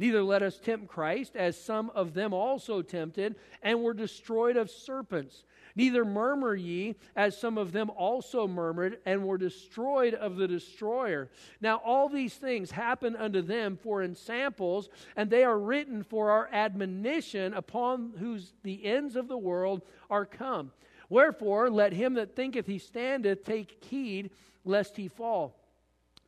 Neither 0.00 0.22
let 0.22 0.42
us 0.42 0.58
tempt 0.58 0.88
Christ, 0.88 1.36
as 1.36 1.62
some 1.62 1.90
of 1.90 2.14
them 2.14 2.32
also 2.32 2.80
tempted, 2.80 3.36
and 3.60 3.82
were 3.82 3.92
destroyed 3.92 4.56
of 4.56 4.70
serpents. 4.70 5.44
Neither 5.76 6.06
murmur 6.06 6.54
ye, 6.54 6.96
as 7.14 7.36
some 7.36 7.58
of 7.58 7.72
them 7.72 7.90
also 7.90 8.48
murmured, 8.48 8.98
and 9.04 9.26
were 9.26 9.36
destroyed 9.36 10.14
of 10.14 10.36
the 10.36 10.48
destroyer. 10.48 11.28
Now 11.60 11.82
all 11.84 12.08
these 12.08 12.32
things 12.32 12.70
happen 12.70 13.14
unto 13.14 13.42
them 13.42 13.76
for 13.76 14.02
ensamples, 14.02 14.88
and 15.16 15.28
they 15.28 15.44
are 15.44 15.58
written 15.58 16.02
for 16.02 16.30
our 16.30 16.48
admonition, 16.50 17.52
upon 17.52 18.14
whose 18.18 18.54
the 18.62 18.86
ends 18.86 19.16
of 19.16 19.28
the 19.28 19.36
world 19.36 19.82
are 20.08 20.24
come. 20.24 20.72
Wherefore, 21.10 21.68
let 21.68 21.92
him 21.92 22.14
that 22.14 22.34
thinketh 22.34 22.66
he 22.66 22.78
standeth 22.78 23.44
take 23.44 23.84
heed 23.84 24.30
lest 24.64 24.96
he 24.96 25.08
fall. 25.08 25.59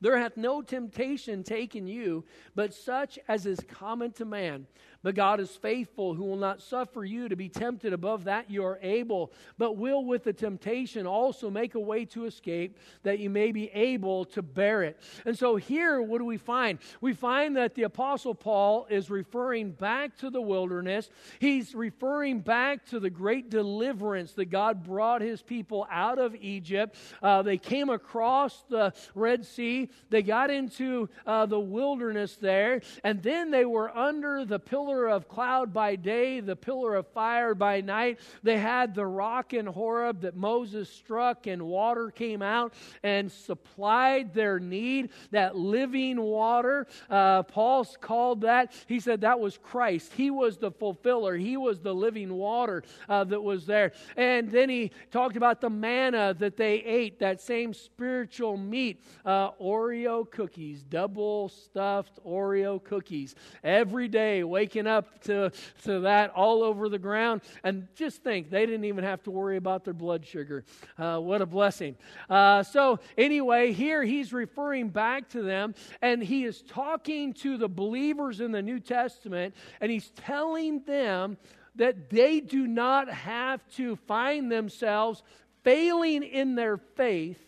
There 0.03 0.19
hath 0.19 0.37
no 0.37 0.62
temptation 0.62 1.45
taken 1.45 1.87
you, 1.87 2.25
but 2.57 2.75
such 2.75 3.21
as 3.29 3.47
is 3.47 3.61
common 3.69 4.11
to 4.15 4.25
man. 4.25 4.67
But 5.03 5.15
God 5.15 5.41
is 5.41 5.51
faithful, 5.51 6.15
who 6.15 6.25
will 6.25 6.37
not 6.37 6.62
suffer 6.62 7.05
you 7.05 7.29
to 7.29 7.37
be 7.37 7.49
tempted 7.49 7.93
above 7.93 8.25
that 8.25 8.51
you 8.51 8.65
are 8.65 8.79
able, 8.83 9.33
but 9.59 9.77
will 9.77 10.05
with 10.05 10.25
the 10.25 10.33
temptation 10.33 11.07
also 11.07 11.51
make 11.51 11.75
a 11.75 11.81
way 11.81 12.05
to 12.07 12.25
escape, 12.25 12.79
that 13.03 13.19
you 13.19 13.29
may 13.29 13.53
be 13.53 13.69
able 13.71 14.25
to 14.27 14.43
bear 14.43 14.83
it. 14.83 15.01
And 15.25 15.37
so 15.37 15.57
here, 15.57 16.01
what 16.01 16.19
do 16.19 16.25
we 16.25 16.37
find? 16.37 16.79
We 17.01 17.15
find 17.15 17.57
that 17.57 17.75
the 17.75 17.83
Apostle 17.83 18.35
Paul 18.35 18.87
is 18.91 19.11
referring 19.11 19.73
back 19.73 20.17
to 20.19 20.31
the 20.31 20.41
wilderness. 20.41 21.11
He's 21.41 21.75
referring 21.75 22.41
back 22.41 22.87
to 22.87 23.01
the 23.01 23.11
great 23.11 23.51
deliverance 23.51 24.33
that 24.35 24.47
God 24.47 24.85
brought 24.85 25.21
his 25.21 25.43
people 25.43 25.87
out 25.91 26.19
of 26.19 26.37
Egypt. 26.37 26.97
Uh, 27.23 27.43
they 27.43 27.59
came 27.59 27.91
across 27.91 28.65
the 28.69 28.93
Red 29.15 29.45
Sea, 29.45 29.88
they 30.11 30.23
got 30.23 30.51
into 30.51 31.09
uh, 31.27 31.47
the 31.47 31.59
wilderness 31.59 32.37
there, 32.37 32.83
and 33.03 33.23
then 33.23 33.51
they 33.51 33.65
were 33.65 33.95
under 33.97 34.45
the 34.45 34.59
pillar 34.59 34.92
pillar 34.93 35.09
of 35.09 35.27
cloud 35.27 35.73
by 35.73 35.97
day, 35.97 36.41
the 36.41 36.55
pillar 36.55 36.97
of 36.97 37.07
fire 37.09 37.55
by 37.55 37.81
night. 37.81 38.21
They 38.43 38.59
had 38.59 38.95
the 38.95 39.07
rock 39.07 39.55
in 39.55 39.65
Horeb 39.65 40.21
that 40.21 40.37
Moses 40.37 40.91
struck, 40.91 41.47
and 41.47 41.63
water 41.63 42.11
came 42.11 42.43
out 42.43 42.75
and 43.03 43.33
supplied 43.33 44.35
their 44.35 44.59
need, 44.59 45.09
that 45.31 45.57
living 45.57 46.21
water. 46.21 46.87
Uh, 47.09 47.43
Paul 47.43 47.87
called 48.03 48.43
that, 48.43 48.75
he 48.87 49.01
said 49.01 49.23
that 49.23 49.41
was 49.41 49.57
Christ. 49.57 50.13
He 50.13 50.31
was 50.31 50.59
the 50.59 50.71
fulfiller, 50.71 51.37
he 51.37 51.57
was 51.57 51.81
the 51.81 51.95
living 51.95 52.35
water 52.35 52.83
uh, 53.09 53.25
that 53.25 53.43
was 53.43 53.65
there. 53.65 53.93
And 54.19 54.51
then 54.51 54.69
he 54.69 54.91
talked 55.11 55.37
about 55.37 55.63
the 55.63 55.71
manna 55.71 56.35
that 56.39 56.59
they 56.59 56.75
ate, 56.75 57.19
that 57.21 57.41
same 57.41 57.73
spiritual 57.73 58.59
meat, 58.59 59.03
uh, 59.25 59.53
Oreo 59.53 60.31
cookies, 60.31 60.83
double 60.83 61.49
stuffed 61.49 62.23
Oreo 62.27 62.83
cookies. 62.83 63.35
Every 63.65 64.09
day, 64.09 64.45
waking 64.45 64.82
up 64.87 65.23
to, 65.25 65.51
to 65.85 66.01
that 66.01 66.31
all 66.31 66.62
over 66.62 66.88
the 66.88 66.99
ground. 66.99 67.42
And 67.64 67.88
just 67.95 68.23
think, 68.23 68.51
they 68.51 68.66
didn't 68.66 68.85
even 68.85 69.05
have 69.05 69.23
to 69.25 69.31
worry 69.31 69.57
about 69.57 69.85
their 69.85 69.95
blood 69.95 70.27
sugar. 70.27 70.64
Uh, 70.99 71.18
what 71.18 71.42
a 71.42 71.47
blessing. 71.47 71.97
Uh, 72.29 72.62
so, 72.62 73.01
anyway, 73.16 73.73
here 73.73 74.03
he's 74.03 74.33
referring 74.33 74.88
back 74.88 75.29
to 75.31 75.42
them, 75.42 75.75
and 76.01 76.23
he 76.23 76.45
is 76.45 76.62
talking 76.62 77.33
to 77.35 77.57
the 77.57 77.68
believers 77.68 78.40
in 78.40 78.53
the 78.53 78.62
New 78.62 78.81
Testament, 78.81 79.55
and 79.81 79.90
he's 79.90 80.11
telling 80.11 80.81
them 80.85 81.37
that 81.77 82.11
they 82.11 82.40
do 82.40 82.66
not 82.66 83.09
have 83.09 83.66
to 83.77 83.97
find 83.97 84.53
themselves 84.53 85.23
failing 85.64 86.23
in 86.23 86.55
their 86.55 86.77
faith. 86.77 87.40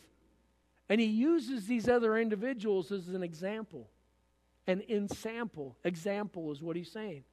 And 0.88 1.01
he 1.01 1.07
uses 1.07 1.66
these 1.66 1.88
other 1.88 2.16
individuals 2.16 2.92
as 2.92 3.09
an 3.09 3.23
example. 3.23 3.88
An 4.66 4.83
ensample. 4.88 5.77
Example 5.85 6.53
is 6.53 6.62
what 6.62 6.77
he's 6.77 6.90
saying. 6.90 7.24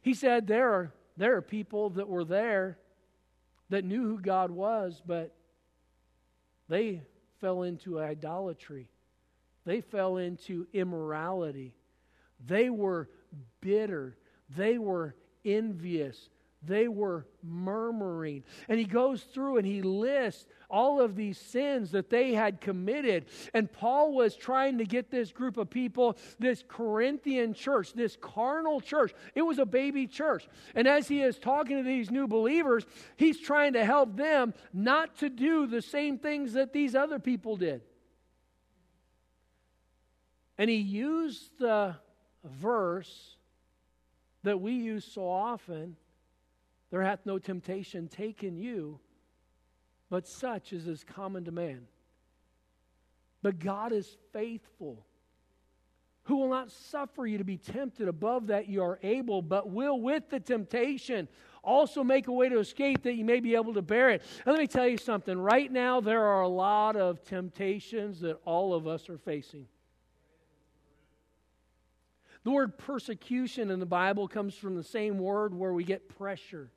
He 0.00 0.14
said 0.14 0.46
there 0.46 0.72
are, 0.72 0.92
there 1.16 1.36
are 1.36 1.42
people 1.42 1.90
that 1.90 2.08
were 2.08 2.24
there 2.24 2.78
that 3.68 3.84
knew 3.84 4.02
who 4.02 4.20
God 4.20 4.50
was, 4.50 5.02
but 5.04 5.34
they 6.68 7.02
fell 7.40 7.62
into 7.62 8.00
idolatry. 8.00 8.88
They 9.64 9.80
fell 9.80 10.16
into 10.16 10.66
immorality. 10.72 11.74
They 12.44 12.70
were 12.70 13.08
bitter. 13.60 14.16
They 14.56 14.78
were 14.78 15.14
envious. 15.44 16.28
They 16.64 16.86
were 16.86 17.26
murmuring. 17.42 18.44
And 18.68 18.78
he 18.78 18.84
goes 18.84 19.22
through 19.22 19.58
and 19.58 19.66
he 19.66 19.82
lists 19.82 20.46
all 20.70 21.00
of 21.00 21.16
these 21.16 21.36
sins 21.38 21.90
that 21.90 22.08
they 22.08 22.32
had 22.34 22.60
committed. 22.60 23.26
And 23.52 23.70
Paul 23.70 24.14
was 24.14 24.36
trying 24.36 24.78
to 24.78 24.84
get 24.84 25.10
this 25.10 25.32
group 25.32 25.56
of 25.56 25.70
people, 25.70 26.16
this 26.38 26.62
Corinthian 26.66 27.52
church, 27.52 27.92
this 27.94 28.16
carnal 28.20 28.80
church. 28.80 29.12
It 29.34 29.42
was 29.42 29.58
a 29.58 29.66
baby 29.66 30.06
church. 30.06 30.48
And 30.74 30.86
as 30.86 31.08
he 31.08 31.20
is 31.20 31.38
talking 31.38 31.78
to 31.78 31.82
these 31.82 32.10
new 32.10 32.28
believers, 32.28 32.84
he's 33.16 33.40
trying 33.40 33.72
to 33.72 33.84
help 33.84 34.16
them 34.16 34.54
not 34.72 35.18
to 35.18 35.28
do 35.28 35.66
the 35.66 35.82
same 35.82 36.18
things 36.18 36.52
that 36.52 36.72
these 36.72 36.94
other 36.94 37.18
people 37.18 37.56
did. 37.56 37.82
And 40.58 40.70
he 40.70 40.76
used 40.76 41.58
the 41.58 41.96
verse 42.44 43.36
that 44.44 44.60
we 44.60 44.72
use 44.72 45.04
so 45.04 45.28
often 45.28 45.96
there 46.92 47.02
hath 47.02 47.24
no 47.24 47.38
temptation 47.38 48.06
taken 48.06 48.58
you, 48.58 49.00
but 50.10 50.28
such 50.28 50.74
as 50.74 50.86
is 50.86 51.02
common 51.02 51.46
to 51.46 51.50
man. 51.50 51.86
But 53.40 53.58
God 53.58 53.92
is 53.92 54.18
faithful, 54.34 55.06
who 56.24 56.36
will 56.36 56.50
not 56.50 56.70
suffer 56.70 57.26
you 57.26 57.38
to 57.38 57.44
be 57.44 57.56
tempted 57.56 58.08
above 58.08 58.48
that 58.48 58.68
you 58.68 58.82
are 58.82 58.98
able, 59.02 59.40
but 59.40 59.70
will 59.70 59.98
with 59.98 60.28
the 60.28 60.38
temptation 60.38 61.28
also 61.64 62.04
make 62.04 62.28
a 62.28 62.32
way 62.32 62.50
to 62.50 62.58
escape 62.58 63.02
that 63.04 63.14
you 63.14 63.24
may 63.24 63.40
be 63.40 63.54
able 63.54 63.72
to 63.72 63.82
bear 63.82 64.10
it. 64.10 64.22
Let 64.44 64.58
me 64.58 64.66
tell 64.66 64.86
you 64.86 64.98
something. 64.98 65.38
Right 65.38 65.72
now, 65.72 66.02
there 66.02 66.22
are 66.22 66.42
a 66.42 66.48
lot 66.48 66.96
of 66.96 67.24
temptations 67.24 68.20
that 68.20 68.38
all 68.44 68.74
of 68.74 68.86
us 68.86 69.08
are 69.08 69.16
facing. 69.16 69.66
The 72.44 72.50
word 72.50 72.76
persecution 72.76 73.70
in 73.70 73.80
the 73.80 73.86
Bible 73.86 74.28
comes 74.28 74.54
from 74.54 74.76
the 74.76 74.84
same 74.84 75.16
word 75.16 75.54
where 75.54 75.72
we 75.72 75.84
get 75.84 76.10
pressure. 76.18 76.70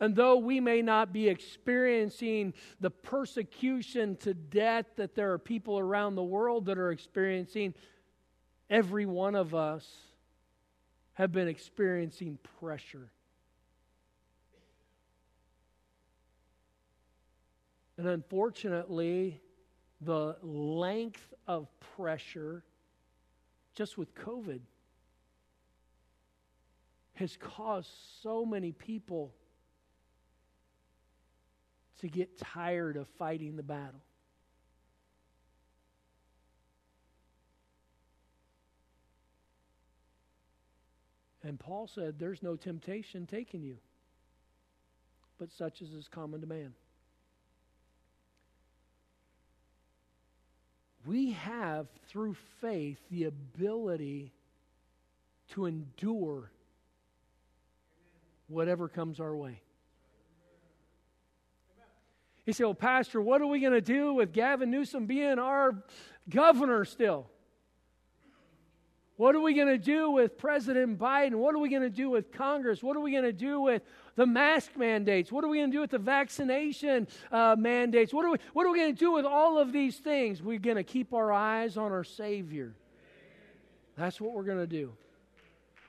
And 0.00 0.14
though 0.14 0.36
we 0.36 0.60
may 0.60 0.80
not 0.80 1.12
be 1.12 1.28
experiencing 1.28 2.54
the 2.80 2.90
persecution 2.90 4.16
to 4.18 4.32
death 4.32 4.86
that 4.96 5.14
there 5.14 5.32
are 5.32 5.38
people 5.38 5.78
around 5.78 6.14
the 6.14 6.22
world 6.22 6.66
that 6.66 6.78
are 6.78 6.92
experiencing, 6.92 7.74
every 8.70 9.06
one 9.06 9.34
of 9.34 9.54
us 9.54 9.86
have 11.14 11.32
been 11.32 11.48
experiencing 11.48 12.38
pressure. 12.60 13.10
And 17.96 18.06
unfortunately, 18.06 19.40
the 20.00 20.36
length 20.42 21.34
of 21.48 21.66
pressure 21.96 22.62
just 23.74 23.98
with 23.98 24.14
COVID 24.14 24.60
has 27.14 27.36
caused 27.36 27.90
so 28.22 28.44
many 28.46 28.70
people 28.70 29.34
to 32.00 32.08
get 32.08 32.38
tired 32.38 32.96
of 32.96 33.06
fighting 33.18 33.56
the 33.56 33.62
battle. 33.62 34.00
And 41.42 41.58
Paul 41.58 41.86
said, 41.86 42.18
There's 42.18 42.42
no 42.42 42.56
temptation 42.56 43.26
taking 43.26 43.62
you, 43.62 43.78
but 45.38 45.50
such 45.52 45.82
as 45.82 45.88
is 45.90 46.08
common 46.08 46.40
to 46.40 46.46
man. 46.46 46.74
We 51.06 51.32
have, 51.32 51.86
through 52.08 52.36
faith, 52.60 52.98
the 53.10 53.24
ability 53.24 54.32
to 55.52 55.64
endure 55.64 56.50
whatever 58.48 58.88
comes 58.88 59.20
our 59.20 59.34
way. 59.34 59.62
He 62.48 62.54
said, 62.54 62.64
Well, 62.64 62.72
Pastor, 62.72 63.20
what 63.20 63.42
are 63.42 63.46
we 63.46 63.60
going 63.60 63.74
to 63.74 63.82
do 63.82 64.14
with 64.14 64.32
Gavin 64.32 64.70
Newsom 64.70 65.04
being 65.04 65.38
our 65.38 65.84
governor 66.30 66.86
still? 66.86 67.26
What 69.16 69.34
are 69.34 69.40
we 69.40 69.52
going 69.52 69.68
to 69.68 69.76
do 69.76 70.12
with 70.12 70.38
President 70.38 70.98
Biden? 70.98 71.34
What 71.34 71.54
are 71.54 71.58
we 71.58 71.68
going 71.68 71.82
to 71.82 71.90
do 71.90 72.08
with 72.08 72.32
Congress? 72.32 72.82
What 72.82 72.96
are 72.96 73.00
we 73.00 73.12
going 73.12 73.24
to 73.24 73.34
do 73.34 73.60
with 73.60 73.82
the 74.16 74.24
mask 74.24 74.78
mandates? 74.78 75.30
What 75.30 75.44
are 75.44 75.48
we 75.48 75.58
going 75.58 75.70
to 75.70 75.76
do 75.76 75.82
with 75.82 75.90
the 75.90 75.98
vaccination 75.98 77.06
uh, 77.30 77.54
mandates? 77.58 78.14
What 78.14 78.24
are, 78.24 78.30
we, 78.30 78.38
what 78.54 78.64
are 78.64 78.72
we 78.72 78.78
going 78.78 78.94
to 78.94 78.98
do 78.98 79.12
with 79.12 79.26
all 79.26 79.58
of 79.58 79.70
these 79.70 79.98
things? 79.98 80.42
We're 80.42 80.58
going 80.58 80.78
to 80.78 80.84
keep 80.84 81.12
our 81.12 81.30
eyes 81.30 81.76
on 81.76 81.92
our 81.92 82.02
Savior. 82.02 82.72
That's 83.94 84.22
what 84.22 84.32
we're 84.32 84.44
going 84.44 84.56
to 84.56 84.66
do. 84.66 84.94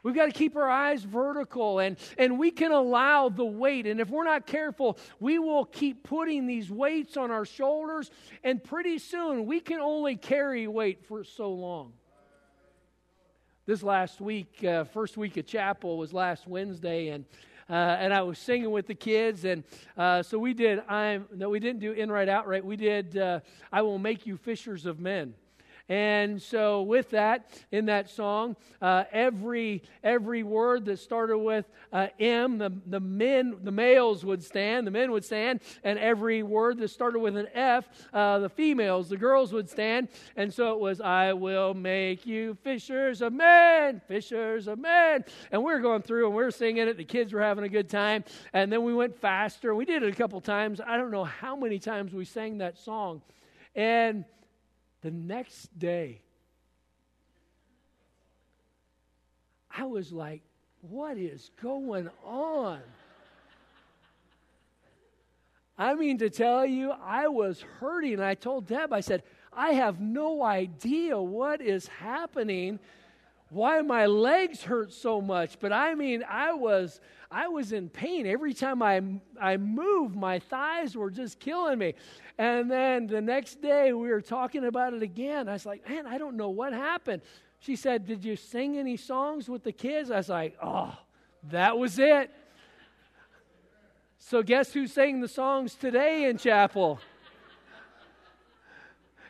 We've 0.02 0.16
got 0.16 0.28
to 0.28 0.32
keep 0.32 0.56
our 0.56 0.70
eyes 0.70 1.04
vertical 1.04 1.80
and, 1.80 1.98
and 2.18 2.40
we 2.40 2.52
can 2.52 2.72
allow 2.72 3.30
the 3.30 3.46
weight. 3.46 3.86
And 3.86 4.00
if 4.00 4.10
we're 4.10 4.24
not 4.24 4.46
careful, 4.48 4.98
we 5.20 5.40
will 5.40 5.66
keep 5.66 6.04
putting 6.04 6.48
these 6.48 6.72
weights 6.72 7.18
on 7.18 7.32
our 7.32 7.46
shoulders. 7.46 8.10
And 8.44 8.64
pretty 8.64 9.00
soon, 9.00 9.46
we 9.46 9.60
can 9.60 9.80
only 9.80 10.16
carry 10.16 10.68
weight 10.68 11.06
for 11.06 11.24
so 11.24 11.52
long. 11.52 11.94
This 13.66 13.84
last 13.84 14.20
week, 14.20 14.64
uh, 14.64 14.86
first 14.86 15.16
week 15.16 15.38
of 15.38 15.46
chapel 15.46 16.00
was 16.00 16.12
last 16.12 16.48
Wednesday, 16.48 17.10
and 17.10 17.24
uh, 17.70 17.74
and 17.74 18.12
I 18.12 18.24
was 18.24 18.40
singing 18.40 18.72
with 18.72 18.88
the 18.88 18.96
kids, 18.96 19.46
and 19.46 19.64
uh, 19.96 20.24
so 20.24 20.40
we 20.40 20.56
did. 20.56 20.80
I'm 20.90 21.28
no, 21.36 21.50
we 21.50 21.60
didn't 21.60 21.80
do 21.80 21.92
in 21.92 22.12
right 22.12 22.28
out 22.28 22.48
right. 22.48 22.66
We 22.66 22.78
did. 22.78 23.16
Uh, 23.16 23.42
I 23.72 23.84
will 23.84 24.00
make 24.00 24.26
you 24.26 24.38
fishers 24.38 24.88
of 24.88 25.00
men. 25.00 25.36
And 25.90 26.40
so, 26.40 26.84
with 26.84 27.10
that, 27.10 27.50
in 27.72 27.88
that 27.88 28.12
song, 28.12 28.56
uh, 28.80 29.06
every 29.12 29.82
every 30.04 30.44
word 30.44 30.86
that 30.86 31.00
started 31.00 31.40
with 31.40 31.66
uh, 31.92 32.08
M, 32.20 32.60
the, 32.60 32.72
the 32.86 33.00
men, 33.00 33.58
the 33.64 33.72
males 33.72 34.24
would 34.24 34.44
stand, 34.44 34.86
the 34.86 34.92
men 34.92 35.12
would 35.12 35.26
stand, 35.26 35.62
and 35.84 35.98
every 35.98 36.44
word 36.44 36.78
that 36.78 36.90
started 36.90 37.20
with 37.20 37.36
an 37.36 37.48
F, 37.56 37.90
uh, 38.14 38.38
the 38.38 38.50
females, 38.50 39.10
the 39.10 39.18
girls 39.18 39.52
would 39.52 39.68
stand. 39.68 40.10
And 40.36 40.54
so 40.54 40.74
it 40.74 40.80
was, 40.80 41.02
I 41.02 41.34
will 41.34 41.74
make 41.74 42.26
you 42.26 42.56
fishers 42.64 43.22
of 43.22 43.34
men, 43.34 44.02
fishers 44.08 44.68
of 44.68 44.78
men. 44.78 45.26
And 45.52 45.64
we 45.64 45.74
were 45.74 45.80
going 45.80 46.04
through 46.04 46.28
and 46.28 46.36
we 46.36 46.44
were 46.44 46.52
singing 46.52 46.88
it. 46.88 46.98
The 46.98 47.04
kids 47.04 47.34
were 47.34 47.42
having 47.42 47.64
a 47.64 47.70
good 47.70 47.90
time. 47.90 48.24
And 48.54 48.72
then 48.72 48.84
we 48.84 48.94
went 48.94 49.20
faster. 49.20 49.74
We 49.74 49.86
did 49.86 50.04
it 50.04 50.14
a 50.14 50.16
couple 50.16 50.40
times. 50.42 50.80
I 50.86 50.98
don't 50.98 51.12
know 51.12 51.24
how 51.24 51.56
many 51.56 51.80
times 51.80 52.14
we 52.14 52.26
sang 52.26 52.60
that 52.60 52.78
song. 52.78 53.22
And 53.76 54.26
the 55.02 55.12
next 55.12 55.78
day, 55.78 56.22
I 59.76 59.86
was 59.86 60.12
like, 60.12 60.42
what 60.82 61.18
is 61.18 61.52
going 61.62 62.10
on? 62.24 62.80
I 65.78 65.94
mean, 65.96 66.18
to 66.18 66.30
tell 66.30 66.66
you, 66.66 66.92
I 66.92 67.30
was 67.30 67.62
hurting. 67.80 68.20
I 68.20 68.36
told 68.36 68.68
Deb, 68.68 68.92
I 68.92 69.00
said, 69.00 69.24
I 69.54 69.72
have 69.72 70.02
no 70.02 70.44
idea 70.44 71.18
what 71.20 71.62
is 71.62 71.88
happening. 71.88 72.80
Why 73.50 73.82
my 73.82 74.06
legs 74.06 74.64
hurt 74.64 74.94
so 74.94 75.22
much. 75.22 75.60
But 75.60 75.74
I 75.74 75.96
mean, 75.96 76.24
I 76.28 76.54
was 76.54 77.00
I 77.32 77.48
was 77.48 77.72
in 77.72 77.90
pain 77.90 78.26
every 78.26 78.54
time 78.54 78.82
I 78.82 79.02
I 79.40 79.58
moved. 79.58 80.16
My 80.16 80.40
thighs 80.40 80.96
were 80.96 81.12
just 81.12 81.40
killing 81.40 81.80
me. 81.80 81.96
And 82.38 82.70
then 82.70 83.08
the 83.08 83.22
next 83.22 83.62
day 83.62 83.92
we 83.94 84.10
were 84.10 84.22
talking 84.22 84.66
about 84.66 84.94
it 84.94 85.04
again. 85.04 85.50
I 85.50 85.54
was 85.54 85.66
like, 85.66 85.88
man, 85.90 86.06
I 86.08 86.18
don't 86.18 86.38
know 86.38 86.50
what 86.50 86.74
happened. 86.74 87.22
She 87.60 87.76
said, 87.76 88.06
Did 88.06 88.24
you 88.24 88.36
sing 88.36 88.78
any 88.78 88.98
songs 88.98 89.50
with 89.50 89.64
the 89.64 89.72
kids? 89.72 90.12
I 90.12 90.18
was 90.18 90.30
like, 90.30 90.58
Oh, 90.62 90.98
that 91.52 91.78
was 91.78 92.00
it. 92.00 92.32
So, 94.22 94.44
guess 94.44 94.74
who 94.74 94.86
sang 94.86 95.22
the 95.22 95.28
songs 95.28 95.76
today 95.76 96.26
in 96.26 96.38
chapel? 96.38 97.00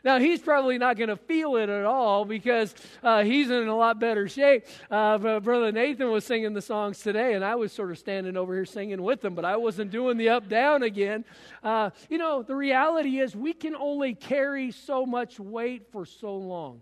Now, 0.04 0.20
he's 0.20 0.42
probably 0.42 0.78
not 0.78 0.98
going 0.98 1.10
to 1.10 1.18
feel 1.18 1.56
it 1.58 1.70
at 1.70 1.86
all 1.86 2.26
because 2.26 2.74
uh, 3.04 3.24
he's 3.24 3.50
in 3.50 3.68
a 3.68 3.76
lot 3.76 4.00
better 4.00 4.28
shape. 4.28 4.66
Uh, 4.90 5.40
Brother 5.40 5.72
Nathan 5.72 6.10
was 6.12 6.26
singing 6.26 6.54
the 6.54 6.62
songs 6.62 7.00
today, 7.00 7.34
and 7.34 7.44
I 7.44 7.56
was 7.56 7.72
sort 7.72 7.92
of 7.92 7.98
standing 7.98 8.38
over 8.38 8.54
here 8.54 8.66
singing 8.66 9.02
with 9.02 9.24
him, 9.24 9.36
but 9.36 9.46
I 9.46 9.58
wasn't 9.58 9.92
doing 9.92 10.18
the 10.18 10.30
up 10.30 10.48
down 10.48 10.84
again. 10.84 11.26
Uh, 11.64 11.90
you 12.10 12.18
know, 12.18 12.44
the 12.44 12.56
reality 12.56 13.20
is 13.20 13.36
we 13.36 13.54
can 13.54 13.76
only 13.76 14.16
carry 14.16 14.72
so 14.72 15.06
much 15.06 15.40
weight 15.40 15.92
for 15.92 16.06
so 16.06 16.36
long. 16.36 16.82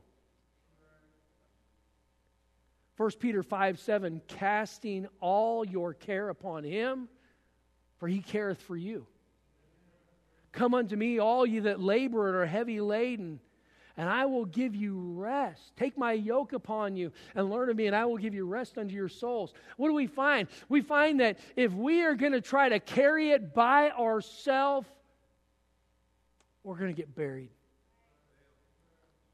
1 2.97 3.11
Peter 3.19 3.43
5 3.43 3.79
7, 3.79 4.21
casting 4.27 5.07
all 5.19 5.65
your 5.65 5.93
care 5.93 6.29
upon 6.29 6.63
him, 6.63 7.07
for 7.99 8.07
he 8.07 8.21
careth 8.21 8.61
for 8.61 8.75
you. 8.75 9.05
Come 10.57 10.73
unto 10.73 10.95
me, 10.95 11.19
all 11.19 11.45
you 11.45 11.61
that 11.61 11.79
labor 11.79 12.29
and 12.29 12.35
are 12.35 12.47
heavy 12.47 12.81
laden, 12.81 13.39
and 13.95 14.09
I 14.09 14.25
will 14.25 14.45
give 14.45 14.73
you 14.73 14.99
rest. 15.13 15.61
Take 15.77 15.99
my 15.99 16.13
yoke 16.13 16.51
upon 16.51 16.95
you 16.95 17.11
and 17.35 17.51
learn 17.51 17.69
of 17.69 17.75
me, 17.75 17.85
and 17.85 17.95
I 17.95 18.05
will 18.05 18.17
give 18.17 18.33
you 18.33 18.43
rest 18.43 18.79
unto 18.79 18.95
your 18.95 19.07
souls. 19.07 19.53
What 19.77 19.89
do 19.89 19.93
we 19.93 20.07
find? 20.07 20.47
We 20.67 20.81
find 20.81 21.19
that 21.19 21.37
if 21.55 21.73
we 21.73 22.03
are 22.05 22.15
going 22.15 22.31
to 22.31 22.41
try 22.41 22.69
to 22.69 22.79
carry 22.79 23.29
it 23.29 23.53
by 23.53 23.91
ourselves, 23.91 24.87
we're 26.63 26.77
going 26.77 26.89
to 26.89 26.99
get 26.99 27.13
buried. 27.15 27.51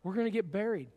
We're 0.03 0.15
going 0.15 0.27
to 0.27 0.31
get 0.31 0.51
buried. 0.51 0.89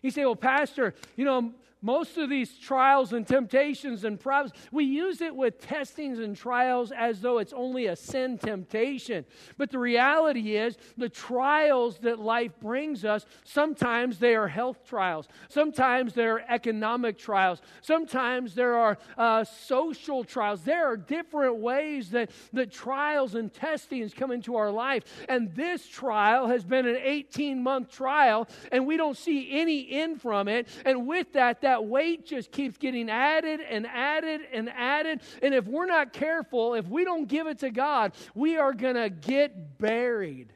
You 0.00 0.10
say, 0.10 0.24
well, 0.24 0.34
Pastor, 0.34 0.94
you 1.14 1.26
know, 1.26 1.52
most 1.80 2.18
of 2.18 2.28
these 2.28 2.58
trials 2.58 3.12
and 3.12 3.26
temptations 3.26 4.04
and 4.04 4.18
problems, 4.18 4.52
we 4.72 4.84
use 4.84 5.20
it 5.20 5.34
with 5.34 5.60
testings 5.60 6.18
and 6.18 6.36
trials 6.36 6.92
as 6.92 7.20
though 7.20 7.38
it's 7.38 7.52
only 7.52 7.86
a 7.86 7.96
sin 7.96 8.38
temptation. 8.38 9.24
But 9.56 9.70
the 9.70 9.78
reality 9.78 10.56
is, 10.56 10.76
the 10.96 11.08
trials 11.08 11.98
that 11.98 12.18
life 12.18 12.52
brings 12.60 13.04
us, 13.04 13.26
sometimes 13.44 14.18
they 14.18 14.34
are 14.34 14.48
health 14.48 14.84
trials, 14.84 15.28
sometimes 15.48 16.14
they're 16.14 16.50
economic 16.50 17.18
trials, 17.18 17.60
sometimes 17.80 18.54
there 18.54 18.74
are 18.74 18.98
uh, 19.16 19.44
social 19.44 20.24
trials. 20.24 20.62
There 20.62 20.86
are 20.86 20.96
different 20.96 21.56
ways 21.56 22.10
that, 22.10 22.30
that 22.52 22.72
trials 22.72 23.34
and 23.34 23.52
testings 23.52 24.14
come 24.14 24.30
into 24.30 24.56
our 24.56 24.70
life. 24.70 25.04
And 25.28 25.54
this 25.54 25.86
trial 25.86 26.48
has 26.48 26.64
been 26.64 26.86
an 26.86 26.98
18 27.00 27.62
month 27.62 27.90
trial, 27.90 28.48
and 28.72 28.86
we 28.86 28.96
don't 28.96 29.16
see 29.16 29.48
any 29.52 29.90
end 29.90 30.20
from 30.20 30.48
it. 30.48 30.68
And 30.84 31.06
with 31.06 31.32
that, 31.34 31.60
that 31.68 31.84
weight 31.84 32.24
just 32.24 32.50
keeps 32.50 32.78
getting 32.78 33.10
added 33.10 33.60
and 33.60 33.86
added 33.86 34.40
and 34.54 34.70
added. 34.70 35.20
And 35.42 35.52
if 35.52 35.66
we're 35.66 35.84
not 35.84 36.14
careful, 36.14 36.72
if 36.72 36.88
we 36.88 37.04
don't 37.04 37.28
give 37.28 37.46
it 37.46 37.58
to 37.58 37.70
God, 37.70 38.14
we 38.34 38.56
are 38.56 38.72
going 38.72 38.94
to 38.94 39.10
get 39.10 39.76
buried. 39.76 40.50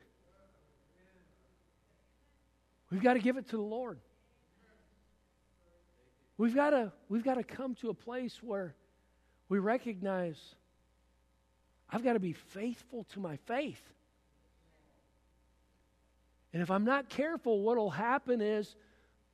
We've 2.90 3.02
got 3.02 3.14
to 3.14 3.18
give 3.18 3.36
it 3.36 3.46
to 3.50 3.56
the 3.56 3.62
Lord. 3.62 3.98
We've 6.38 6.54
got 6.54 6.70
to, 6.70 6.92
we've 7.10 7.24
got 7.24 7.34
to 7.34 7.44
come 7.44 7.74
to 7.76 7.90
a 7.90 7.94
place 7.94 8.42
where 8.42 8.74
we 9.50 9.58
recognize 9.58 10.38
I've 11.90 12.02
got 12.02 12.14
to 12.14 12.20
be 12.20 12.32
faithful 12.32 13.04
to 13.12 13.20
my 13.20 13.36
faith. 13.44 13.82
And 16.54 16.62
if 16.62 16.70
I'm 16.70 16.84
not 16.84 17.10
careful, 17.10 17.60
what 17.60 17.76
will 17.76 17.90
happen 17.90 18.40
is 18.40 18.74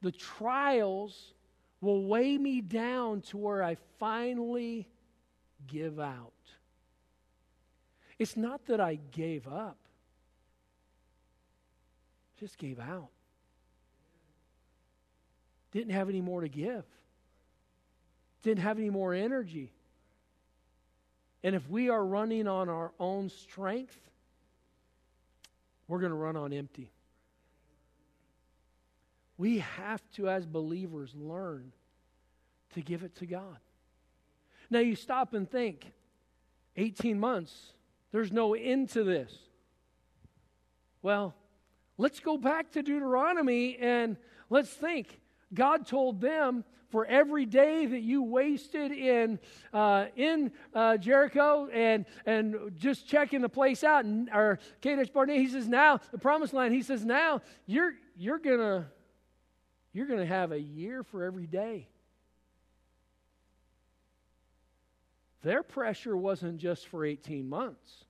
the 0.03 0.11
trials 0.11 1.35
will 1.81 2.05
weigh 2.05 2.37
me 2.37 2.61
down 2.61 3.21
to 3.21 3.37
where 3.37 3.63
I 3.63 3.77
finally 3.99 4.89
give 5.67 6.01
out. 6.01 6.33
It's 8.19 8.37
not 8.37 8.67
that 8.67 8.81
I 8.81 8.99
gave 9.13 9.47
up, 9.47 9.79
just 12.41 12.59
gave 12.59 12.81
out. 12.81 13.11
Didn't 15.71 15.93
have 15.93 16.09
any 16.09 16.21
more 16.21 16.41
to 16.41 16.49
give, 16.49 16.85
didn't 18.43 18.63
have 18.63 18.79
any 18.79 18.91
more 18.91 19.15
energy. 19.15 19.73
And 21.45 21.55
if 21.55 21.69
we 21.69 21.89
are 21.89 22.05
running 22.05 22.49
on 22.49 22.69
our 22.69 22.91
own 22.99 23.29
strength, 23.29 23.97
we're 25.87 26.01
going 26.01 26.11
to 26.11 26.17
run 26.17 26.37
on 26.37 26.53
empty. 26.53 26.91
We 29.39 29.61
have 29.61 30.03
to, 30.17 30.29
as 30.29 30.45
believers, 30.45 31.15
learn 31.15 31.73
to 32.75 32.83
give 32.83 33.05
it 33.05 33.15
to 33.17 33.27
God. 33.27 33.59
Now, 34.69 34.81
you 34.81 34.97
stop 34.97 35.33
and 35.33 35.51
think 35.51 35.93
18 36.77 37.19
months, 37.19 37.73
there's 38.13 38.33
no 38.33 38.55
end 38.55 38.91
to 38.91 39.05
this. 39.05 39.33
Well, 41.01 41.35
let's 41.97 42.21
go 42.21 42.37
back 42.37 42.73
to 42.73 42.83
Deuteronomy 42.83 43.79
and 43.79 44.17
let's 44.51 44.71
think. 44.71 45.21
God 45.55 45.87
told 45.87 46.21
them, 46.21 46.65
for 46.91 47.05
every 47.05 47.45
day 47.45 47.85
that 47.85 48.01
you 48.01 48.23
wasted 48.23 48.93
in 48.93 49.39
uh, 49.75 50.07
in 50.17 50.51
uh, 50.75 50.97
Jericho 50.97 51.69
and 51.71 52.07
and 52.25 52.73
just 52.79 53.07
checking 53.07 53.43
the 53.43 53.49
place 53.49 53.85
out, 53.85 54.07
and, 54.07 54.31
or 54.33 54.59
Kadesh 54.81 55.11
Barnea, 55.11 55.39
he 55.39 55.49
says 55.49 55.69
now 55.69 56.01
the 56.13 56.19
promised 56.19 56.55
land. 56.55 56.73
He 56.73 56.83
says 56.83 57.05
now 57.05 57.43
you're 57.67 57.93
you're 58.17 58.39
gonna 58.39 58.87
you're 59.99 60.07
going 60.07 60.21
to 60.21 60.27
have 60.27 60.53
a 60.53 60.61
year 60.61 61.03
for 61.03 61.25
every 61.25 61.49
day. 61.49 61.89
Their 65.43 65.65
pressure 65.65 66.17
wasn't 66.17 66.59
just 66.59 66.87
for 66.87 67.05
18 67.05 67.49
months, 67.49 68.05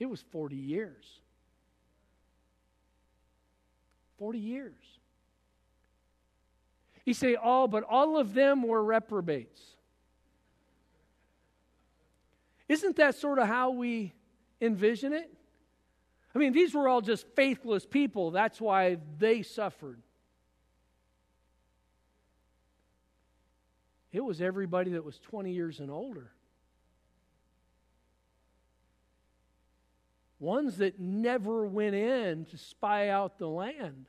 it 0.00 0.06
was 0.06 0.20
40 0.32 0.56
years. 0.56 1.06
40 4.18 4.38
years. 4.40 4.74
You 7.04 7.14
say, 7.14 7.36
all, 7.36 7.68
but 7.68 7.84
all 7.84 8.18
of 8.18 8.34
them 8.34 8.64
were 8.64 8.82
reprobates. 8.82 9.62
Isn't 12.68 12.96
that 12.96 13.14
sort 13.14 13.38
of 13.38 13.46
how 13.46 13.70
we 13.70 14.12
envision 14.60 15.12
it? 15.12 15.32
I 16.34 16.38
mean, 16.38 16.52
these 16.52 16.74
were 16.74 16.88
all 16.88 17.00
just 17.00 17.28
faithless 17.36 17.86
people. 17.86 18.32
That's 18.32 18.60
why 18.60 18.98
they 19.18 19.42
suffered. 19.42 20.02
It 24.12 24.24
was 24.24 24.40
everybody 24.40 24.92
that 24.92 25.04
was 25.04 25.18
20 25.18 25.52
years 25.52 25.80
and 25.80 25.90
older. 25.90 26.30
Ones 30.40 30.78
that 30.78 31.00
never 31.00 31.66
went 31.66 31.94
in 31.94 32.44
to 32.46 32.56
spy 32.56 33.08
out 33.08 33.38
the 33.38 33.48
land. 33.48 34.06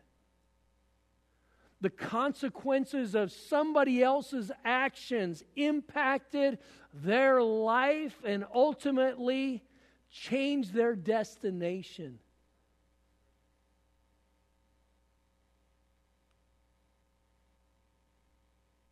The 1.81 1.89
consequences 1.89 3.15
of 3.15 3.31
somebody 3.31 4.03
else's 4.03 4.51
actions 4.63 5.43
impacted 5.55 6.59
their 6.93 7.41
life 7.41 8.15
and 8.25 8.45
ultimately 8.53 9.63
changed 10.11 10.73
their 10.73 10.95
destination. 10.95 12.19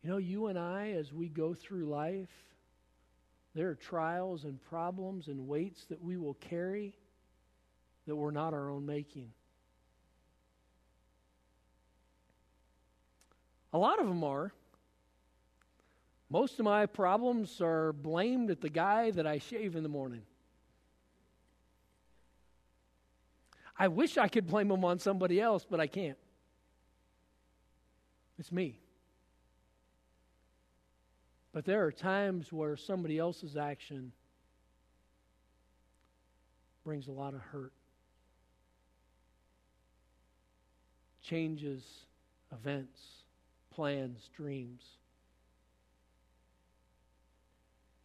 You 0.08 0.14
know, 0.14 0.18
you 0.20 0.46
and 0.46 0.58
I, 0.58 0.92
as 0.92 1.12
we 1.12 1.28
go 1.28 1.52
through 1.52 1.84
life, 1.84 2.30
there 3.54 3.68
are 3.68 3.74
trials 3.74 4.44
and 4.44 4.58
problems 4.58 5.28
and 5.28 5.46
weights 5.46 5.84
that 5.90 6.02
we 6.02 6.16
will 6.16 6.32
carry 6.32 6.96
that 8.06 8.16
were 8.16 8.32
not 8.32 8.54
our 8.54 8.70
own 8.70 8.86
making. 8.86 9.30
A 13.74 13.76
lot 13.76 14.00
of 14.00 14.08
them 14.08 14.24
are. 14.24 14.50
Most 16.30 16.58
of 16.58 16.64
my 16.64 16.86
problems 16.86 17.60
are 17.60 17.92
blamed 17.92 18.50
at 18.50 18.62
the 18.62 18.70
guy 18.70 19.10
that 19.10 19.26
I 19.26 19.36
shave 19.36 19.76
in 19.76 19.82
the 19.82 19.90
morning. 19.90 20.22
I 23.78 23.88
wish 23.88 24.16
I 24.16 24.28
could 24.28 24.46
blame 24.46 24.68
them 24.68 24.86
on 24.86 25.00
somebody 25.00 25.38
else, 25.38 25.66
but 25.70 25.80
I 25.80 25.86
can't. 25.86 26.16
It's 28.38 28.50
me. 28.50 28.78
But 31.52 31.64
there 31.64 31.84
are 31.84 31.92
times 31.92 32.52
where 32.52 32.76
somebody 32.76 33.18
else's 33.18 33.56
action 33.56 34.12
brings 36.84 37.08
a 37.08 37.12
lot 37.12 37.34
of 37.34 37.40
hurt, 37.40 37.72
changes 41.22 41.82
events, 42.52 42.98
plans, 43.70 44.30
dreams. 44.34 44.82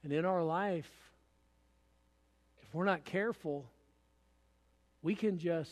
And 0.04 0.12
in 0.12 0.26
our 0.26 0.44
life, 0.44 0.92
if 2.62 2.74
we're 2.74 2.84
not 2.84 3.06
careful, 3.06 3.66
we 5.02 5.16
can 5.16 5.38
just 5.38 5.72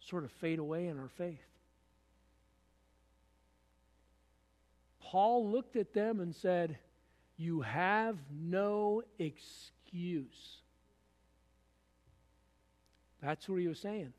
sort 0.00 0.24
of 0.24 0.32
fade 0.32 0.58
away 0.58 0.88
in 0.88 0.98
our 0.98 1.10
faith. 1.16 1.45
Paul 5.10 5.48
looked 5.48 5.76
at 5.76 5.94
them 5.94 6.18
and 6.18 6.34
said, 6.34 6.78
You 7.36 7.60
have 7.60 8.18
no 8.32 9.02
excuse. 9.20 10.58
That's 13.22 13.48
what 13.48 13.60
he 13.60 13.68
was 13.68 13.78
saying. 13.78 14.12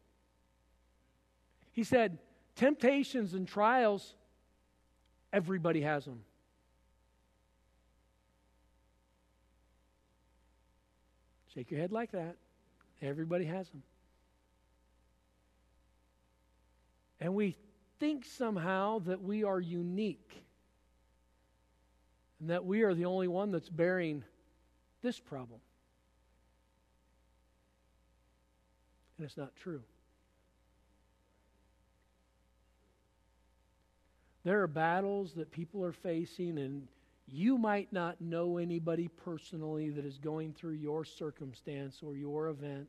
He 1.74 1.84
said, 1.84 2.20
Temptations 2.56 3.34
and 3.34 3.46
trials, 3.46 4.14
everybody 5.34 5.82
has 5.82 6.06
them. 6.06 6.22
Shake 11.54 11.70
your 11.70 11.82
head 11.82 11.92
like 11.92 12.12
that. 12.12 12.38
Everybody 13.02 13.44
has 13.46 13.70
them. 13.70 13.84
And 17.20 17.36
we 17.36 17.58
think 18.00 18.24
somehow 18.24 19.00
that 19.00 19.22
we 19.22 19.44
are 19.44 19.60
unique 19.60 20.47
and 22.40 22.50
that 22.50 22.66
we 22.66 22.84
are 22.84 22.94
the 22.94 23.06
only 23.06 23.28
one 23.28 23.52
that's 23.52 23.70
bearing 23.70 24.24
this 25.02 25.20
problem. 25.20 25.60
And 29.18 29.26
it's 29.26 29.38
not 29.38 29.56
true. 29.56 29.82
There 34.44 34.62
are 34.62 34.68
battles 34.68 35.34
that 35.34 35.52
people 35.52 35.84
are 35.84 35.92
facing, 35.92 36.58
and 36.58 36.88
you 37.28 37.58
might 37.58 37.92
not 37.92 38.22
know 38.22 38.58
anybody 38.58 39.10
personally 39.10 39.90
that 39.90 40.06
is 40.06 40.18
going 40.18 40.54
through 40.54 40.76
your 40.76 41.04
circumstance 41.04 42.02
or 42.02 42.16
your 42.16 42.48
event. 42.48 42.88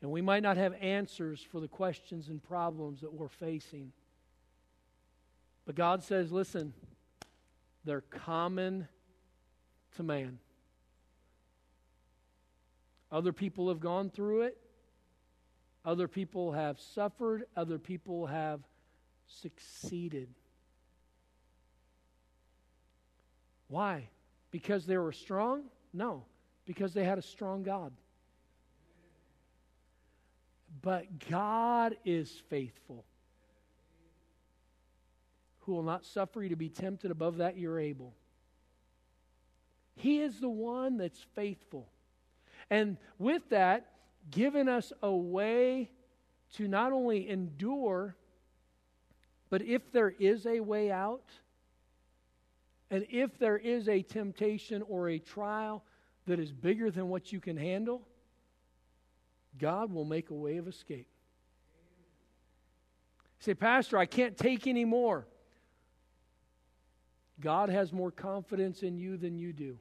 And 0.00 0.10
we 0.10 0.22
might 0.22 0.42
not 0.42 0.56
have 0.56 0.74
answers 0.80 1.42
for 1.42 1.60
the 1.60 1.68
questions 1.68 2.28
and 2.28 2.42
problems 2.42 3.02
that 3.02 3.12
we're 3.12 3.28
facing. 3.28 3.92
But 5.66 5.74
God 5.74 6.02
says, 6.02 6.32
listen, 6.32 6.72
they're 7.84 8.02
common 8.02 8.88
to 9.96 10.02
man. 10.02 10.38
Other 13.10 13.32
people 13.32 13.68
have 13.68 13.80
gone 13.80 14.10
through 14.10 14.42
it. 14.42 14.58
Other 15.84 16.08
people 16.08 16.52
have 16.52 16.80
suffered. 16.80 17.44
Other 17.56 17.78
people 17.78 18.26
have 18.26 18.60
succeeded. 19.26 20.28
Why? 23.68 24.08
Because 24.50 24.86
they 24.86 24.96
were 24.96 25.12
strong? 25.12 25.64
No, 25.92 26.24
because 26.66 26.94
they 26.94 27.04
had 27.04 27.18
a 27.18 27.22
strong 27.22 27.62
God. 27.62 27.92
But 30.80 31.28
God 31.30 31.96
is 32.04 32.42
faithful, 32.48 33.04
who 35.62 35.72
will 35.72 35.82
not 35.82 36.04
suffer 36.04 36.42
you 36.42 36.48
to 36.50 36.56
be 36.56 36.68
tempted 36.68 37.10
above 37.10 37.38
that 37.38 37.56
you're 37.56 37.78
able. 37.78 38.14
He 39.94 40.20
is 40.20 40.40
the 40.40 40.48
one 40.48 40.96
that's 40.96 41.24
faithful. 41.34 41.88
And 42.70 42.96
with 43.18 43.48
that, 43.50 43.86
given 44.30 44.68
us 44.68 44.92
a 45.02 45.12
way 45.12 45.90
to 46.54 46.68
not 46.68 46.92
only 46.92 47.28
endure, 47.28 48.16
but 49.50 49.62
if 49.62 49.92
there 49.92 50.10
is 50.10 50.46
a 50.46 50.60
way 50.60 50.90
out, 50.90 51.30
and 52.90 53.06
if 53.10 53.38
there 53.38 53.56
is 53.56 53.88
a 53.88 54.02
temptation 54.02 54.82
or 54.88 55.08
a 55.08 55.18
trial 55.18 55.82
that 56.26 56.38
is 56.38 56.52
bigger 56.52 56.90
than 56.90 57.08
what 57.08 57.32
you 57.32 57.40
can 57.40 57.56
handle, 57.56 58.06
God 59.58 59.92
will 59.92 60.04
make 60.04 60.30
a 60.30 60.34
way 60.34 60.56
of 60.56 60.66
escape. 60.68 61.08
say, 63.38 63.54
Pastor, 63.54 63.98
I 63.98 64.06
can't 64.06 64.36
take 64.36 64.66
any 64.66 64.84
more. 64.84 65.26
God 67.40 67.68
has 67.68 67.92
more 67.92 68.10
confidence 68.10 68.82
in 68.82 68.96
you 68.96 69.16
than 69.16 69.38
you 69.38 69.52
do. 69.52 69.78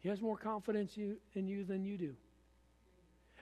He 0.00 0.08
has 0.08 0.20
more 0.20 0.36
confidence 0.36 0.96
in 0.96 1.48
you 1.48 1.64
than 1.64 1.84
you 1.84 1.98
do. 1.98 2.14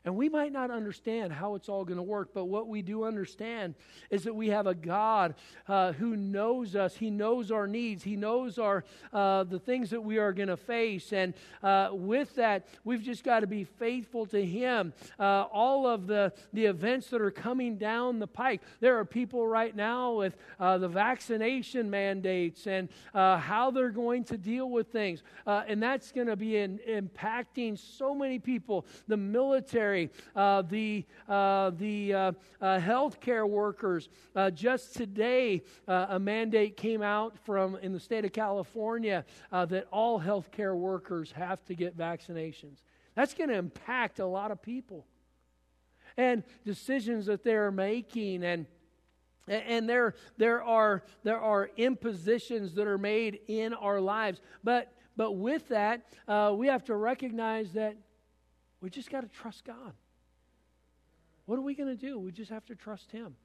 And 0.06 0.14
we 0.14 0.28
might 0.28 0.52
not 0.52 0.70
understand 0.70 1.32
how 1.32 1.56
it's 1.56 1.68
all 1.68 1.84
going 1.84 1.96
to 1.96 2.02
work, 2.02 2.28
but 2.32 2.44
what 2.44 2.68
we 2.68 2.80
do 2.80 3.02
understand 3.02 3.74
is 4.08 4.22
that 4.22 4.32
we 4.32 4.46
have 4.50 4.68
a 4.68 4.74
God 4.74 5.34
uh, 5.66 5.94
who 5.94 6.14
knows 6.14 6.76
us. 6.76 6.94
He 6.94 7.10
knows 7.10 7.50
our 7.50 7.66
needs. 7.66 8.04
He 8.04 8.14
knows 8.14 8.56
our 8.56 8.84
uh, 9.12 9.42
the 9.42 9.58
things 9.58 9.90
that 9.90 10.00
we 10.00 10.18
are 10.18 10.32
going 10.32 10.46
to 10.46 10.56
face. 10.56 11.12
And 11.12 11.34
uh, 11.60 11.88
with 11.90 12.36
that, 12.36 12.68
we've 12.84 13.02
just 13.02 13.24
got 13.24 13.40
to 13.40 13.48
be 13.48 13.64
faithful 13.64 14.26
to 14.26 14.46
Him. 14.46 14.92
Uh, 15.18 15.46
all 15.52 15.88
of 15.88 16.06
the, 16.06 16.32
the 16.52 16.66
events 16.66 17.08
that 17.08 17.20
are 17.20 17.32
coming 17.32 17.76
down 17.76 18.20
the 18.20 18.28
pike, 18.28 18.62
there 18.78 18.96
are 18.96 19.04
people 19.04 19.44
right 19.44 19.74
now 19.74 20.12
with 20.12 20.36
uh, 20.60 20.78
the 20.78 20.88
vaccination 20.88 21.90
mandates 21.90 22.68
and 22.68 22.90
uh, 23.12 23.38
how 23.38 23.72
they're 23.72 23.90
going 23.90 24.22
to 24.22 24.38
deal 24.38 24.70
with 24.70 24.86
things. 24.86 25.24
and 25.48 25.82
that's 25.82 26.12
going 26.12 26.28
to 26.28 26.36
be 26.36 26.58
in, 26.58 26.78
impacting 26.88 27.76
so 27.76 28.14
many 28.14 28.38
people. 28.38 28.86
The 29.08 29.16
military 29.16 29.95
military, 29.96 30.10
uh, 30.34 30.62
the, 30.62 31.04
uh, 31.28 31.70
the 31.70 32.14
uh, 32.14 32.32
uh 32.60 32.80
healthcare 32.80 33.48
workers. 33.48 34.08
Uh, 34.34 34.50
just 34.50 34.94
today, 34.94 35.62
uh, 35.88 36.06
a 36.10 36.18
mandate 36.18 36.76
came 36.76 37.02
out 37.02 37.36
from 37.44 37.76
in 37.76 37.92
the 37.92 38.00
state 38.00 38.24
of 38.24 38.32
California 38.32 39.24
that 39.50 39.86
all 39.90 40.20
healthcare 40.20 40.76
workers 40.76 41.32
have 41.32 41.64
to 41.64 41.74
get 41.74 41.96
vaccinations. 41.96 42.82
That's 43.14 43.34
going 43.34 43.48
to 43.48 43.56
impact 43.56 44.18
a 44.18 44.26
lot 44.26 44.50
of 44.50 44.60
people. 44.60 45.06
And 46.18 46.42
decisions 46.64 47.26
that 47.26 47.44
they're 47.44 47.70
making 47.70 48.44
and 48.44 48.66
and 49.48 49.88
there, 49.88 50.16
there, 50.38 50.60
are, 50.60 51.04
there 51.22 51.38
are 51.38 51.70
impositions 51.76 52.74
that 52.74 52.88
are 52.88 52.98
made 52.98 53.38
in 53.46 53.74
our 53.74 54.00
lives. 54.00 54.40
But, 54.64 54.92
but 55.16 55.36
with 55.36 55.68
that, 55.68 56.04
uh, 56.26 56.52
we 56.56 56.66
have 56.66 56.82
to 56.86 56.96
recognize 56.96 57.70
that 57.74 57.96
we 58.80 58.90
just 58.90 59.10
got 59.10 59.22
to 59.22 59.28
trust 59.28 59.64
God. 59.64 59.92
What 61.46 61.58
are 61.58 61.62
we 61.62 61.74
going 61.74 61.88
to 61.88 62.00
do? 62.00 62.18
We 62.18 62.32
just 62.32 62.50
have 62.50 62.64
to 62.66 62.74
trust 62.74 63.10
Him. 63.10 63.36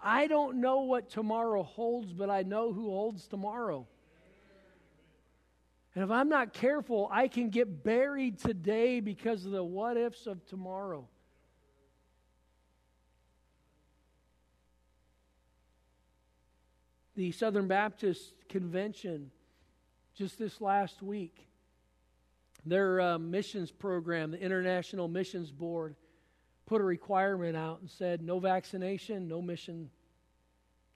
I 0.00 0.26
don't 0.26 0.60
know 0.60 0.80
what 0.80 1.08
tomorrow 1.08 1.62
holds, 1.62 2.12
but 2.12 2.28
I 2.28 2.42
know 2.42 2.72
who 2.72 2.90
holds 2.90 3.26
tomorrow. 3.26 3.86
And 5.94 6.02
if 6.02 6.10
I'm 6.10 6.28
not 6.28 6.52
careful, 6.52 7.08
I 7.10 7.28
can 7.28 7.50
get 7.50 7.84
buried 7.84 8.38
today 8.38 8.98
because 8.98 9.44
of 9.44 9.52
the 9.52 9.62
what 9.62 9.96
ifs 9.96 10.26
of 10.26 10.44
tomorrow. 10.46 11.08
The 17.14 17.30
Southern 17.30 17.68
Baptist 17.68 18.34
Convention, 18.48 19.30
just 20.16 20.36
this 20.36 20.60
last 20.60 21.00
week, 21.00 21.46
their 22.66 23.00
uh, 23.00 23.18
missions 23.18 23.70
program, 23.70 24.30
the 24.30 24.40
International 24.40 25.08
Missions 25.08 25.50
Board, 25.50 25.96
put 26.66 26.80
a 26.80 26.84
requirement 26.84 27.56
out 27.56 27.80
and 27.80 27.90
said 27.90 28.22
no 28.22 28.38
vaccination, 28.38 29.28
no 29.28 29.42
mission. 29.42 29.90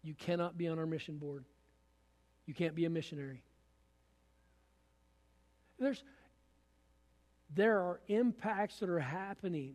You 0.03 0.15
cannot 0.15 0.57
be 0.57 0.69
on 0.69 0.79
our 0.79 0.87
mission 0.87 1.19
board. 1.19 1.45
You 2.47 2.55
can't 2.55 2.75
be 2.75 2.87
a 2.87 2.91
missionary. 2.91 3.43
There's, 5.79 6.03
there 7.55 7.79
are 7.79 8.01
impacts 8.09 8.79
that 8.81 8.89
are 8.89 8.99
happening. 8.99 9.75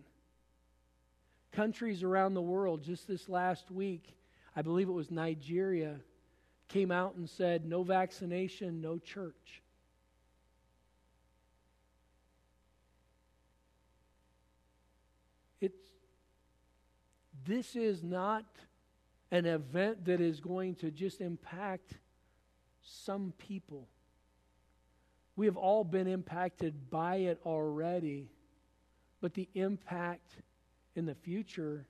Countries 1.51 2.01
around 2.01 2.33
the 2.33 2.41
world, 2.41 2.83
just 2.83 3.07
this 3.07 3.29
last 3.29 3.69
week, 3.69 4.15
I 4.55 4.63
believe 4.63 4.89
it 4.89 4.93
was 4.93 5.11
Nigeria, 5.11 5.99
came 6.67 6.91
out 6.91 7.15
and 7.15 7.29
said 7.29 7.65
no 7.65 7.83
vaccination, 7.83 8.81
no 8.81 8.97
church. 8.97 9.61
This 17.45 17.75
is 17.75 18.03
not 18.03 18.45
an 19.31 19.45
event 19.45 20.05
that 20.05 20.21
is 20.21 20.39
going 20.39 20.75
to 20.75 20.91
just 20.91 21.21
impact 21.21 21.93
some 22.81 23.33
people. 23.37 23.87
We 25.35 25.47
have 25.47 25.57
all 25.57 25.83
been 25.83 26.07
impacted 26.07 26.89
by 26.91 27.15
it 27.17 27.39
already, 27.45 28.29
but 29.21 29.33
the 29.33 29.49
impact 29.55 30.37
in 30.95 31.05
the 31.05 31.15
future, 31.15 31.87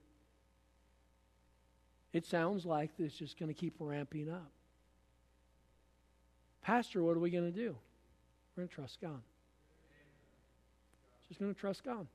it 2.13 2.25
sounds 2.25 2.65
like 2.65 2.91
it's 2.97 3.15
just 3.15 3.37
going 3.37 3.49
to 3.49 3.59
keep 3.59 3.75
ramping 3.79 4.29
up. 4.29 4.51
Pastor, 6.61 7.03
what 7.03 7.17
are 7.17 7.19
we 7.19 7.29
going 7.29 7.51
to 7.51 7.57
do? 7.57 7.75
We're 8.55 8.61
going 8.61 8.69
to 8.69 8.75
trust 8.75 9.01
God. 9.01 9.21
Just 11.27 11.39
going 11.39 11.53
to 11.53 11.59
trust 11.59 11.83
God 11.83 12.07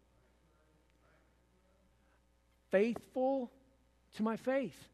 faithful 2.70 3.50
to 4.16 4.22
my 4.22 4.36
faith. 4.36 4.88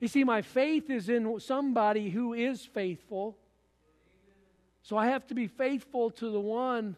You 0.00 0.08
see, 0.08 0.24
my 0.24 0.42
faith 0.42 0.90
is 0.90 1.08
in 1.08 1.38
somebody 1.40 2.10
who 2.10 2.34
is 2.34 2.64
faithful. 2.64 3.36
So 4.82 4.96
I 4.96 5.06
have 5.06 5.26
to 5.28 5.34
be 5.34 5.46
faithful 5.46 6.10
to 6.10 6.30
the 6.30 6.40
one 6.40 6.96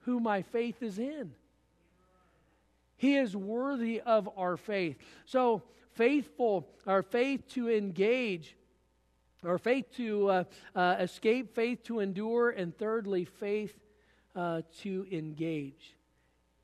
who 0.00 0.20
my 0.20 0.42
faith 0.42 0.82
is 0.82 0.98
in. 0.98 1.32
He 2.96 3.16
is 3.16 3.36
worthy 3.36 4.00
of 4.00 4.28
our 4.36 4.56
faith. 4.56 4.96
So, 5.26 5.62
faithful, 5.92 6.68
our 6.86 7.02
faith 7.02 7.46
to 7.50 7.70
engage, 7.70 8.56
our 9.44 9.58
faith 9.58 9.86
to 9.96 10.28
uh, 10.28 10.44
uh, 10.74 10.96
escape, 11.00 11.54
faith 11.54 11.82
to 11.84 12.00
endure, 12.00 12.50
and 12.50 12.76
thirdly, 12.76 13.24
faith 13.24 13.78
uh, 14.34 14.62
to 14.80 15.06
engage. 15.10 15.94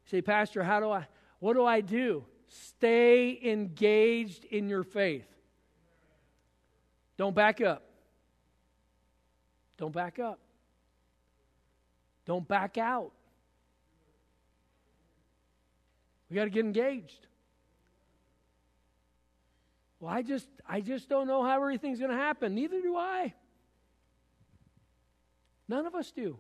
Say, 0.07 0.22
Pastor, 0.22 0.62
how 0.64 0.80
do 0.80 0.91
I, 0.91 1.07
what 1.41 1.55
do 1.55 1.64
I 1.64 1.80
do? 1.80 2.24
Stay 2.49 3.38
engaged 3.43 4.45
in 4.45 4.68
your 4.68 4.82
faith. 4.82 5.26
Don't 7.16 7.34
back 7.34 7.61
up. 7.61 7.82
Don't 9.76 9.93
back 9.93 10.18
up. 10.18 10.38
Don't 12.26 12.47
back 12.47 12.78
out. 12.78 13.12
We 16.28 16.36
got 16.36 16.45
to 16.45 16.51
get 16.51 16.64
engaged. 16.64 17.26
Well, 19.99 20.12
I 20.12 20.22
just 20.22 20.49
I 20.68 20.80
just 20.80 21.09
don't 21.09 21.26
know 21.26 21.43
how 21.43 21.57
everything's 21.57 21.99
going 21.99 22.11
to 22.11 22.16
happen. 22.16 22.55
Neither 22.55 22.80
do 22.80 22.97
I. 22.97 23.34
None 25.68 25.86
of 25.86 25.95
us 25.95 26.11
do. 26.11 26.38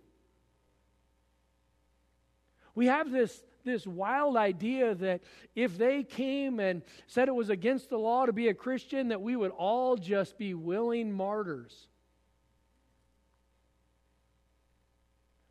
We 2.74 2.86
have 2.86 3.10
this 3.10 3.42
this 3.70 3.86
wild 3.86 4.36
idea 4.36 4.94
that 4.96 5.22
if 5.54 5.78
they 5.78 6.02
came 6.02 6.60
and 6.60 6.82
said 7.06 7.28
it 7.28 7.34
was 7.34 7.50
against 7.50 7.90
the 7.90 7.98
law 7.98 8.26
to 8.26 8.32
be 8.32 8.48
a 8.48 8.54
Christian 8.54 9.08
that 9.08 9.20
we 9.20 9.36
would 9.36 9.52
all 9.52 9.96
just 9.96 10.38
be 10.38 10.54
willing 10.54 11.12
martyrs. 11.12 11.88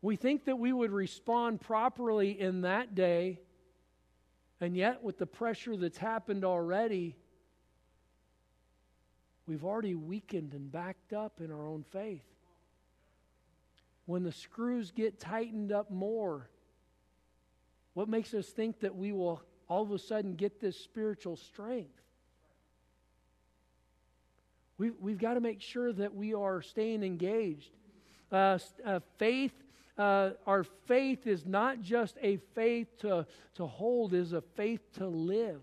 We 0.02 0.16
think 0.16 0.44
that 0.46 0.58
we 0.58 0.72
would 0.72 0.92
respond 0.92 1.60
properly 1.60 2.38
in 2.40 2.62
that 2.62 2.94
day 2.94 3.40
and 4.60 4.76
yet, 4.76 5.02
with 5.02 5.16
the 5.16 5.26
pressure 5.26 5.76
that's 5.76 5.96
happened 5.96 6.44
already, 6.44 7.16
we've 9.46 9.64
already 9.64 9.94
weakened 9.94 10.52
and 10.52 10.70
backed 10.70 11.14
up 11.14 11.40
in 11.40 11.50
our 11.50 11.66
own 11.66 11.82
faith. 11.90 12.26
When 14.04 14.22
the 14.22 14.32
screws 14.32 14.90
get 14.90 15.18
tightened 15.18 15.72
up 15.72 15.90
more, 15.90 16.50
what 17.94 18.08
makes 18.08 18.34
us 18.34 18.46
think 18.48 18.80
that 18.80 18.94
we 18.94 19.12
will 19.12 19.42
all 19.68 19.82
of 19.82 19.90
a 19.92 19.98
sudden 19.98 20.34
get 20.34 20.60
this 20.60 20.76
spiritual 20.76 21.36
strength? 21.36 22.00
We've, 24.78 24.94
we've 25.00 25.18
got 25.18 25.34
to 25.34 25.40
make 25.40 25.60
sure 25.60 25.92
that 25.92 26.14
we 26.14 26.32
are 26.34 26.62
staying 26.62 27.02
engaged. 27.02 27.70
Uh, 28.32 28.58
uh, 28.84 29.00
faith 29.18 29.52
uh, 30.00 30.30
our 30.46 30.64
faith 30.86 31.26
is 31.26 31.44
not 31.44 31.82
just 31.82 32.16
a 32.22 32.38
faith 32.54 32.88
to, 33.00 33.26
to 33.54 33.66
hold, 33.66 34.14
is 34.14 34.32
a 34.32 34.40
faith 34.40 34.80
to 34.94 35.06
live. 35.06 35.60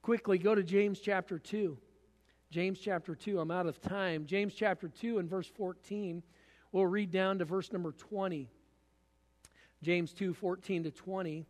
Quickly, 0.00 0.38
go 0.38 0.54
to 0.54 0.62
James 0.62 1.00
chapter 1.00 1.38
2. 1.38 1.76
James 2.50 2.78
chapter 2.78 3.14
2. 3.14 3.40
I'm 3.40 3.50
out 3.50 3.66
of 3.66 3.78
time. 3.78 4.24
James 4.24 4.54
chapter 4.54 4.88
2 4.88 5.18
and 5.18 5.28
verse 5.28 5.48
14. 5.48 6.22
We'll 6.72 6.86
read 6.86 7.10
down 7.10 7.40
to 7.40 7.44
verse 7.44 7.70
number 7.72 7.92
20. 7.92 8.48
James 9.84 10.12
2 10.12 10.34
14 10.34 10.84
to 10.84 10.90
20. 10.90 11.46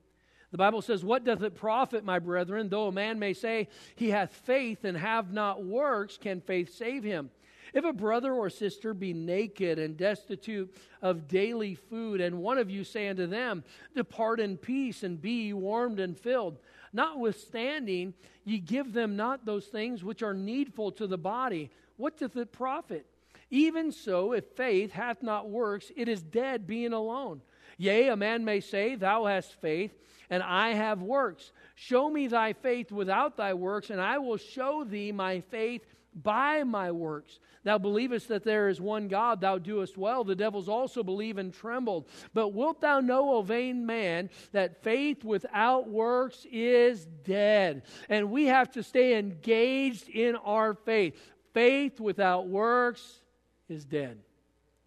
The 0.50 0.58
Bible 0.58 0.82
says, 0.82 1.04
What 1.04 1.24
doth 1.24 1.42
it 1.42 1.54
profit, 1.54 2.04
my 2.04 2.18
brethren, 2.18 2.68
though 2.68 2.86
a 2.88 2.92
man 2.92 3.18
may 3.18 3.32
say 3.32 3.68
he 3.96 4.10
hath 4.10 4.32
faith 4.32 4.84
and 4.84 4.96
have 4.96 5.32
not 5.32 5.64
works, 5.64 6.16
can 6.16 6.40
faith 6.40 6.74
save 6.74 7.02
him? 7.02 7.30
If 7.72 7.84
a 7.84 7.92
brother 7.92 8.32
or 8.32 8.48
sister 8.50 8.94
be 8.94 9.12
naked 9.12 9.80
and 9.80 9.96
destitute 9.96 10.72
of 11.02 11.26
daily 11.26 11.74
food, 11.74 12.20
and 12.20 12.38
one 12.38 12.58
of 12.58 12.70
you 12.70 12.84
say 12.84 13.08
unto 13.08 13.26
them, 13.26 13.64
Depart 13.96 14.38
in 14.38 14.56
peace 14.56 15.02
and 15.02 15.20
be 15.20 15.52
warmed 15.52 15.98
and 15.98 16.16
filled, 16.16 16.58
notwithstanding 16.92 18.14
ye 18.44 18.58
give 18.58 18.92
them 18.92 19.16
not 19.16 19.44
those 19.44 19.66
things 19.66 20.04
which 20.04 20.22
are 20.22 20.34
needful 20.34 20.92
to 20.92 21.08
the 21.08 21.18
body, 21.18 21.70
what 21.96 22.16
doth 22.16 22.36
it 22.36 22.52
profit? 22.52 23.06
Even 23.50 23.90
so, 23.90 24.32
if 24.32 24.44
faith 24.56 24.92
hath 24.92 25.22
not 25.22 25.50
works, 25.50 25.90
it 25.96 26.08
is 26.08 26.22
dead 26.22 26.66
being 26.66 26.92
alone. 26.92 27.40
Yea, 27.78 28.08
a 28.08 28.16
man 28.16 28.44
may 28.44 28.60
say, 28.60 28.94
Thou 28.94 29.26
hast 29.26 29.60
faith, 29.60 29.92
and 30.30 30.42
I 30.42 30.70
have 30.70 31.02
works. 31.02 31.52
Show 31.74 32.08
me 32.08 32.28
thy 32.28 32.52
faith 32.52 32.92
without 32.92 33.36
thy 33.36 33.54
works, 33.54 33.90
and 33.90 34.00
I 34.00 34.18
will 34.18 34.36
show 34.36 34.84
thee 34.84 35.12
my 35.12 35.40
faith 35.40 35.82
by 36.14 36.62
my 36.64 36.92
works. 36.92 37.40
Thou 37.64 37.78
believest 37.78 38.28
that 38.28 38.44
there 38.44 38.68
is 38.68 38.80
one 38.80 39.08
God, 39.08 39.40
thou 39.40 39.58
doest 39.58 39.96
well. 39.96 40.22
The 40.22 40.36
devils 40.36 40.68
also 40.68 41.02
believe 41.02 41.38
and 41.38 41.52
trembled. 41.52 42.08
But 42.32 42.48
wilt 42.48 42.80
thou 42.80 43.00
know, 43.00 43.32
O 43.32 43.42
vain 43.42 43.86
man, 43.86 44.30
that 44.52 44.82
faith 44.82 45.24
without 45.24 45.88
works 45.88 46.46
is 46.52 47.06
dead? 47.24 47.82
And 48.08 48.30
we 48.30 48.46
have 48.46 48.70
to 48.72 48.82
stay 48.82 49.18
engaged 49.18 50.08
in 50.08 50.36
our 50.36 50.74
faith. 50.74 51.18
Faith 51.54 52.00
without 52.00 52.46
works 52.48 53.20
is 53.68 53.84
dead. 53.84 54.18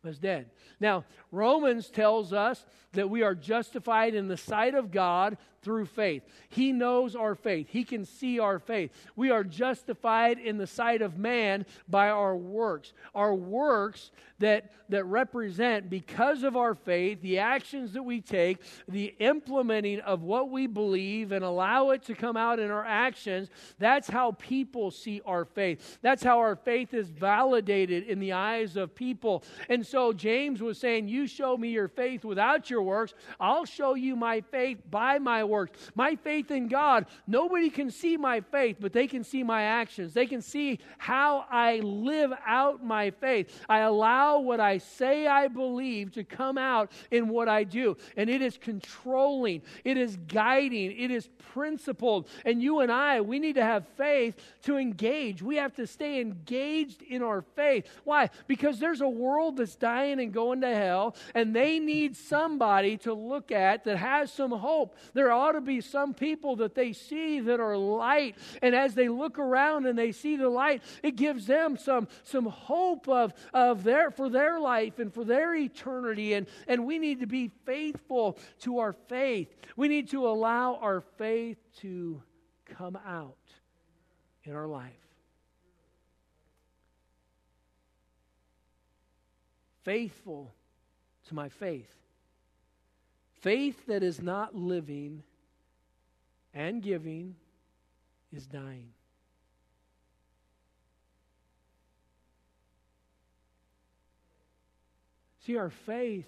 Is 0.05 0.19
dead. 0.19 0.49
Now, 0.79 1.05
Romans 1.31 1.89
tells 1.89 2.33
us 2.33 2.65
that 2.97 3.09
we 3.09 3.23
are 3.23 3.35
justified 3.35 4.13
in 4.15 4.27
the 4.27 4.37
sight 4.37 4.75
of 4.75 4.91
God 4.91 5.37
through 5.61 5.85
faith. 5.85 6.23
He 6.49 6.71
knows 6.71 7.15
our 7.15 7.35
faith, 7.35 7.67
He 7.69 7.83
can 7.83 8.05
see 8.05 8.39
our 8.39 8.59
faith. 8.59 8.91
We 9.15 9.31
are 9.31 9.43
justified 9.43 10.39
in 10.39 10.57
the 10.57 10.67
sight 10.67 11.01
of 11.01 11.17
man 11.17 11.65
by 11.87 12.09
our 12.09 12.35
works. 12.35 12.93
Our 13.13 13.35
works 13.35 14.11
that, 14.39 14.71
that 14.89 15.03
represent, 15.05 15.89
because 15.89 16.43
of 16.43 16.55
our 16.55 16.75
faith, 16.75 17.21
the 17.21 17.39
actions 17.39 17.93
that 17.93 18.03
we 18.03 18.21
take, 18.21 18.59
the 18.87 19.15
implementing 19.19 19.99
of 20.01 20.21
what 20.21 20.49
we 20.49 20.67
believe 20.67 21.31
and 21.31 21.43
allow 21.43 21.89
it 21.89 22.03
to 22.03 22.15
come 22.15 22.37
out 22.37 22.59
in 22.59 22.69
our 22.69 22.85
actions, 22.85 23.49
that's 23.79 24.07
how 24.07 24.33
people 24.33 24.91
see 24.91 25.21
our 25.25 25.43
faith. 25.43 25.97
That's 26.01 26.23
how 26.23 26.39
our 26.39 26.55
faith 26.55 26.93
is 26.93 27.09
validated 27.09 28.03
in 28.03 28.19
the 28.19 28.33
eyes 28.33 28.77
of 28.77 28.93
people. 28.93 29.43
And 29.69 29.85
so 29.85 30.13
James 30.13 30.61
was 30.61 30.77
saying, 30.77 31.07
You 31.07 31.27
show 31.27 31.57
me 31.57 31.69
your 31.69 31.87
faith 31.87 32.23
without 32.23 32.69
your 32.69 32.83
works, 32.87 33.13
I'll 33.39 33.65
show 33.65 33.93
you 33.93 34.15
my 34.15 34.41
faith 34.41 34.79
by 34.89 35.19
my 35.19 35.43
works. 35.43 35.91
My 35.93 36.15
faith 36.15 36.49
in 36.51 36.67
God, 36.67 37.05
nobody 37.27 37.69
can 37.69 37.91
see 37.91 38.15
my 38.17 38.41
faith, 38.41 38.77
but 38.79 38.93
they 38.93 39.07
can 39.07 39.23
see 39.23 39.43
my 39.43 39.63
actions. 39.63 40.13
They 40.13 40.25
can 40.25 40.41
see 40.41 40.79
how 40.97 41.45
I 41.51 41.79
live 41.79 42.31
out 42.45 42.83
my 42.83 43.11
faith. 43.11 43.45
I 43.67 43.79
allow 43.79 44.39
what 44.39 44.59
I 44.59 44.77
say 44.77 45.27
I 45.27 45.47
believe 45.47 46.13
to 46.13 46.23
come 46.23 46.57
out 46.57 46.91
in 47.11 47.27
what 47.27 47.49
I 47.49 47.63
do. 47.63 47.97
And 48.15 48.29
it 48.29 48.41
is 48.41 48.57
controlling, 48.57 49.61
it 49.83 49.97
is 49.97 50.17
guiding, 50.27 50.97
it 50.97 51.11
is 51.11 51.29
principled. 51.53 52.29
And 52.45 52.61
you 52.61 52.79
and 52.79 52.91
I, 52.91 53.21
we 53.21 53.39
need 53.39 53.55
to 53.55 53.63
have 53.63 53.85
faith 53.97 54.35
to 54.63 54.77
engage. 54.77 55.41
We 55.41 55.57
have 55.57 55.75
to 55.75 55.85
stay 55.85 56.21
engaged 56.21 57.01
in 57.01 57.21
our 57.21 57.41
faith. 57.41 57.85
Why? 58.03 58.29
Because 58.47 58.79
there's 58.79 59.01
a 59.01 59.09
world 59.09 59.57
that's 59.57 59.75
dying 59.75 60.19
and 60.19 60.31
going 60.31 60.61
to 60.61 60.73
hell, 60.73 61.15
and 61.33 61.55
they 61.55 61.79
need 61.79 62.15
somebody 62.15 62.76
to 62.81 63.13
look 63.13 63.51
at 63.51 63.83
that 63.83 63.97
has 63.97 64.31
some 64.31 64.51
hope. 64.51 64.95
There 65.13 65.31
ought 65.31 65.53
to 65.53 65.61
be 65.61 65.81
some 65.81 66.13
people 66.13 66.57
that 66.57 66.75
they 66.75 66.93
see 66.93 67.39
that 67.41 67.59
are 67.59 67.77
light, 67.77 68.35
and 68.61 68.75
as 68.75 68.93
they 68.93 69.09
look 69.09 69.39
around 69.39 69.85
and 69.85 69.97
they 69.97 70.11
see 70.11 70.35
the 70.35 70.49
light, 70.49 70.83
it 71.03 71.15
gives 71.15 71.45
them 71.45 71.77
some, 71.77 72.07
some 72.23 72.45
hope 72.45 73.07
of, 73.07 73.33
of 73.53 73.83
their, 73.83 74.11
for 74.11 74.29
their 74.29 74.59
life 74.59 74.99
and 74.99 75.13
for 75.13 75.23
their 75.23 75.55
eternity. 75.55 76.33
And, 76.33 76.47
and 76.67 76.85
we 76.85 76.99
need 76.99 77.19
to 77.21 77.27
be 77.27 77.51
faithful 77.65 78.37
to 78.61 78.79
our 78.79 78.93
faith. 78.93 79.53
We 79.75 79.87
need 79.87 80.09
to 80.09 80.27
allow 80.27 80.75
our 80.75 81.01
faith 81.17 81.57
to 81.81 82.21
come 82.65 82.97
out 83.05 83.35
in 84.43 84.53
our 84.53 84.67
life. 84.67 84.91
Faithful 89.83 90.53
to 91.27 91.35
my 91.35 91.49
faith. 91.49 91.93
Faith 93.41 93.85
that 93.87 94.03
is 94.03 94.21
not 94.21 94.55
living 94.55 95.23
and 96.53 96.81
giving 96.81 97.35
is 98.33 98.45
dying. 98.45 98.89
See, 105.45 105.55
our 105.55 105.69
faith, 105.69 106.27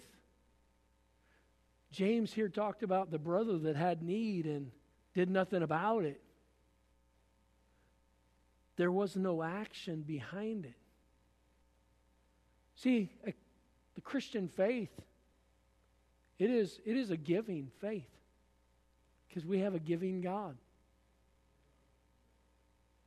James 1.91 2.31
here 2.31 2.47
talked 2.47 2.83
about 2.83 3.11
the 3.11 3.17
brother 3.17 3.57
that 3.57 3.75
had 3.75 4.01
need 4.01 4.45
and 4.45 4.71
did 5.13 5.29
nothing 5.29 5.61
about 5.61 6.05
it. 6.05 6.21
There 8.77 8.91
was 8.91 9.17
no 9.17 9.43
action 9.43 10.03
behind 10.03 10.63
it. 10.63 10.77
See, 12.75 13.11
a, 13.27 13.33
the 13.95 14.01
Christian 14.01 14.47
faith, 14.47 14.91
it 16.39 16.49
is, 16.49 16.79
it 16.85 16.95
is 16.95 17.11
a 17.11 17.17
giving 17.17 17.69
faith 17.81 18.09
because 19.27 19.45
we 19.45 19.59
have 19.59 19.75
a 19.75 19.79
giving 19.79 20.21
God. 20.21 20.57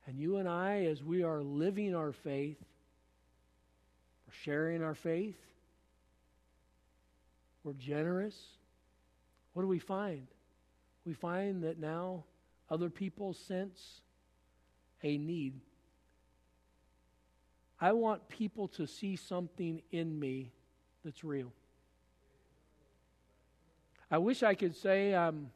And 0.05 0.19
you 0.19 0.37
and 0.37 0.47
I, 0.47 0.85
as 0.85 1.03
we 1.03 1.23
are 1.23 1.41
living 1.41 1.95
our 1.95 2.11
faith, 2.11 2.59
we're 4.27 4.33
sharing 4.33 4.83
our 4.83 4.95
faith, 4.95 5.37
we're 7.63 7.73
generous, 7.73 8.37
what 9.53 9.63
do 9.63 9.67
we 9.67 9.79
find? 9.79 10.27
We 11.05 11.13
find 11.13 11.63
that 11.63 11.79
now 11.79 12.25
other 12.69 12.89
people 12.89 13.33
sense 13.33 14.01
a 15.01 15.17
need. 15.17 15.59
I 17.79 17.93
want 17.93 18.29
people 18.29 18.67
to 18.69 18.87
see 18.87 19.15
something 19.15 19.81
in 19.91 20.19
me 20.19 20.51
that's 21.03 21.23
real. 21.23 21.51
I 24.13 24.19
wish 24.19 24.43
I 24.43 24.53
could 24.53 24.75
say 24.75 25.15
um, 25.15 25.49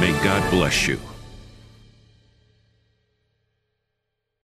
May 0.00 0.12
God 0.24 0.50
bless 0.50 0.86
you. 0.86 1.09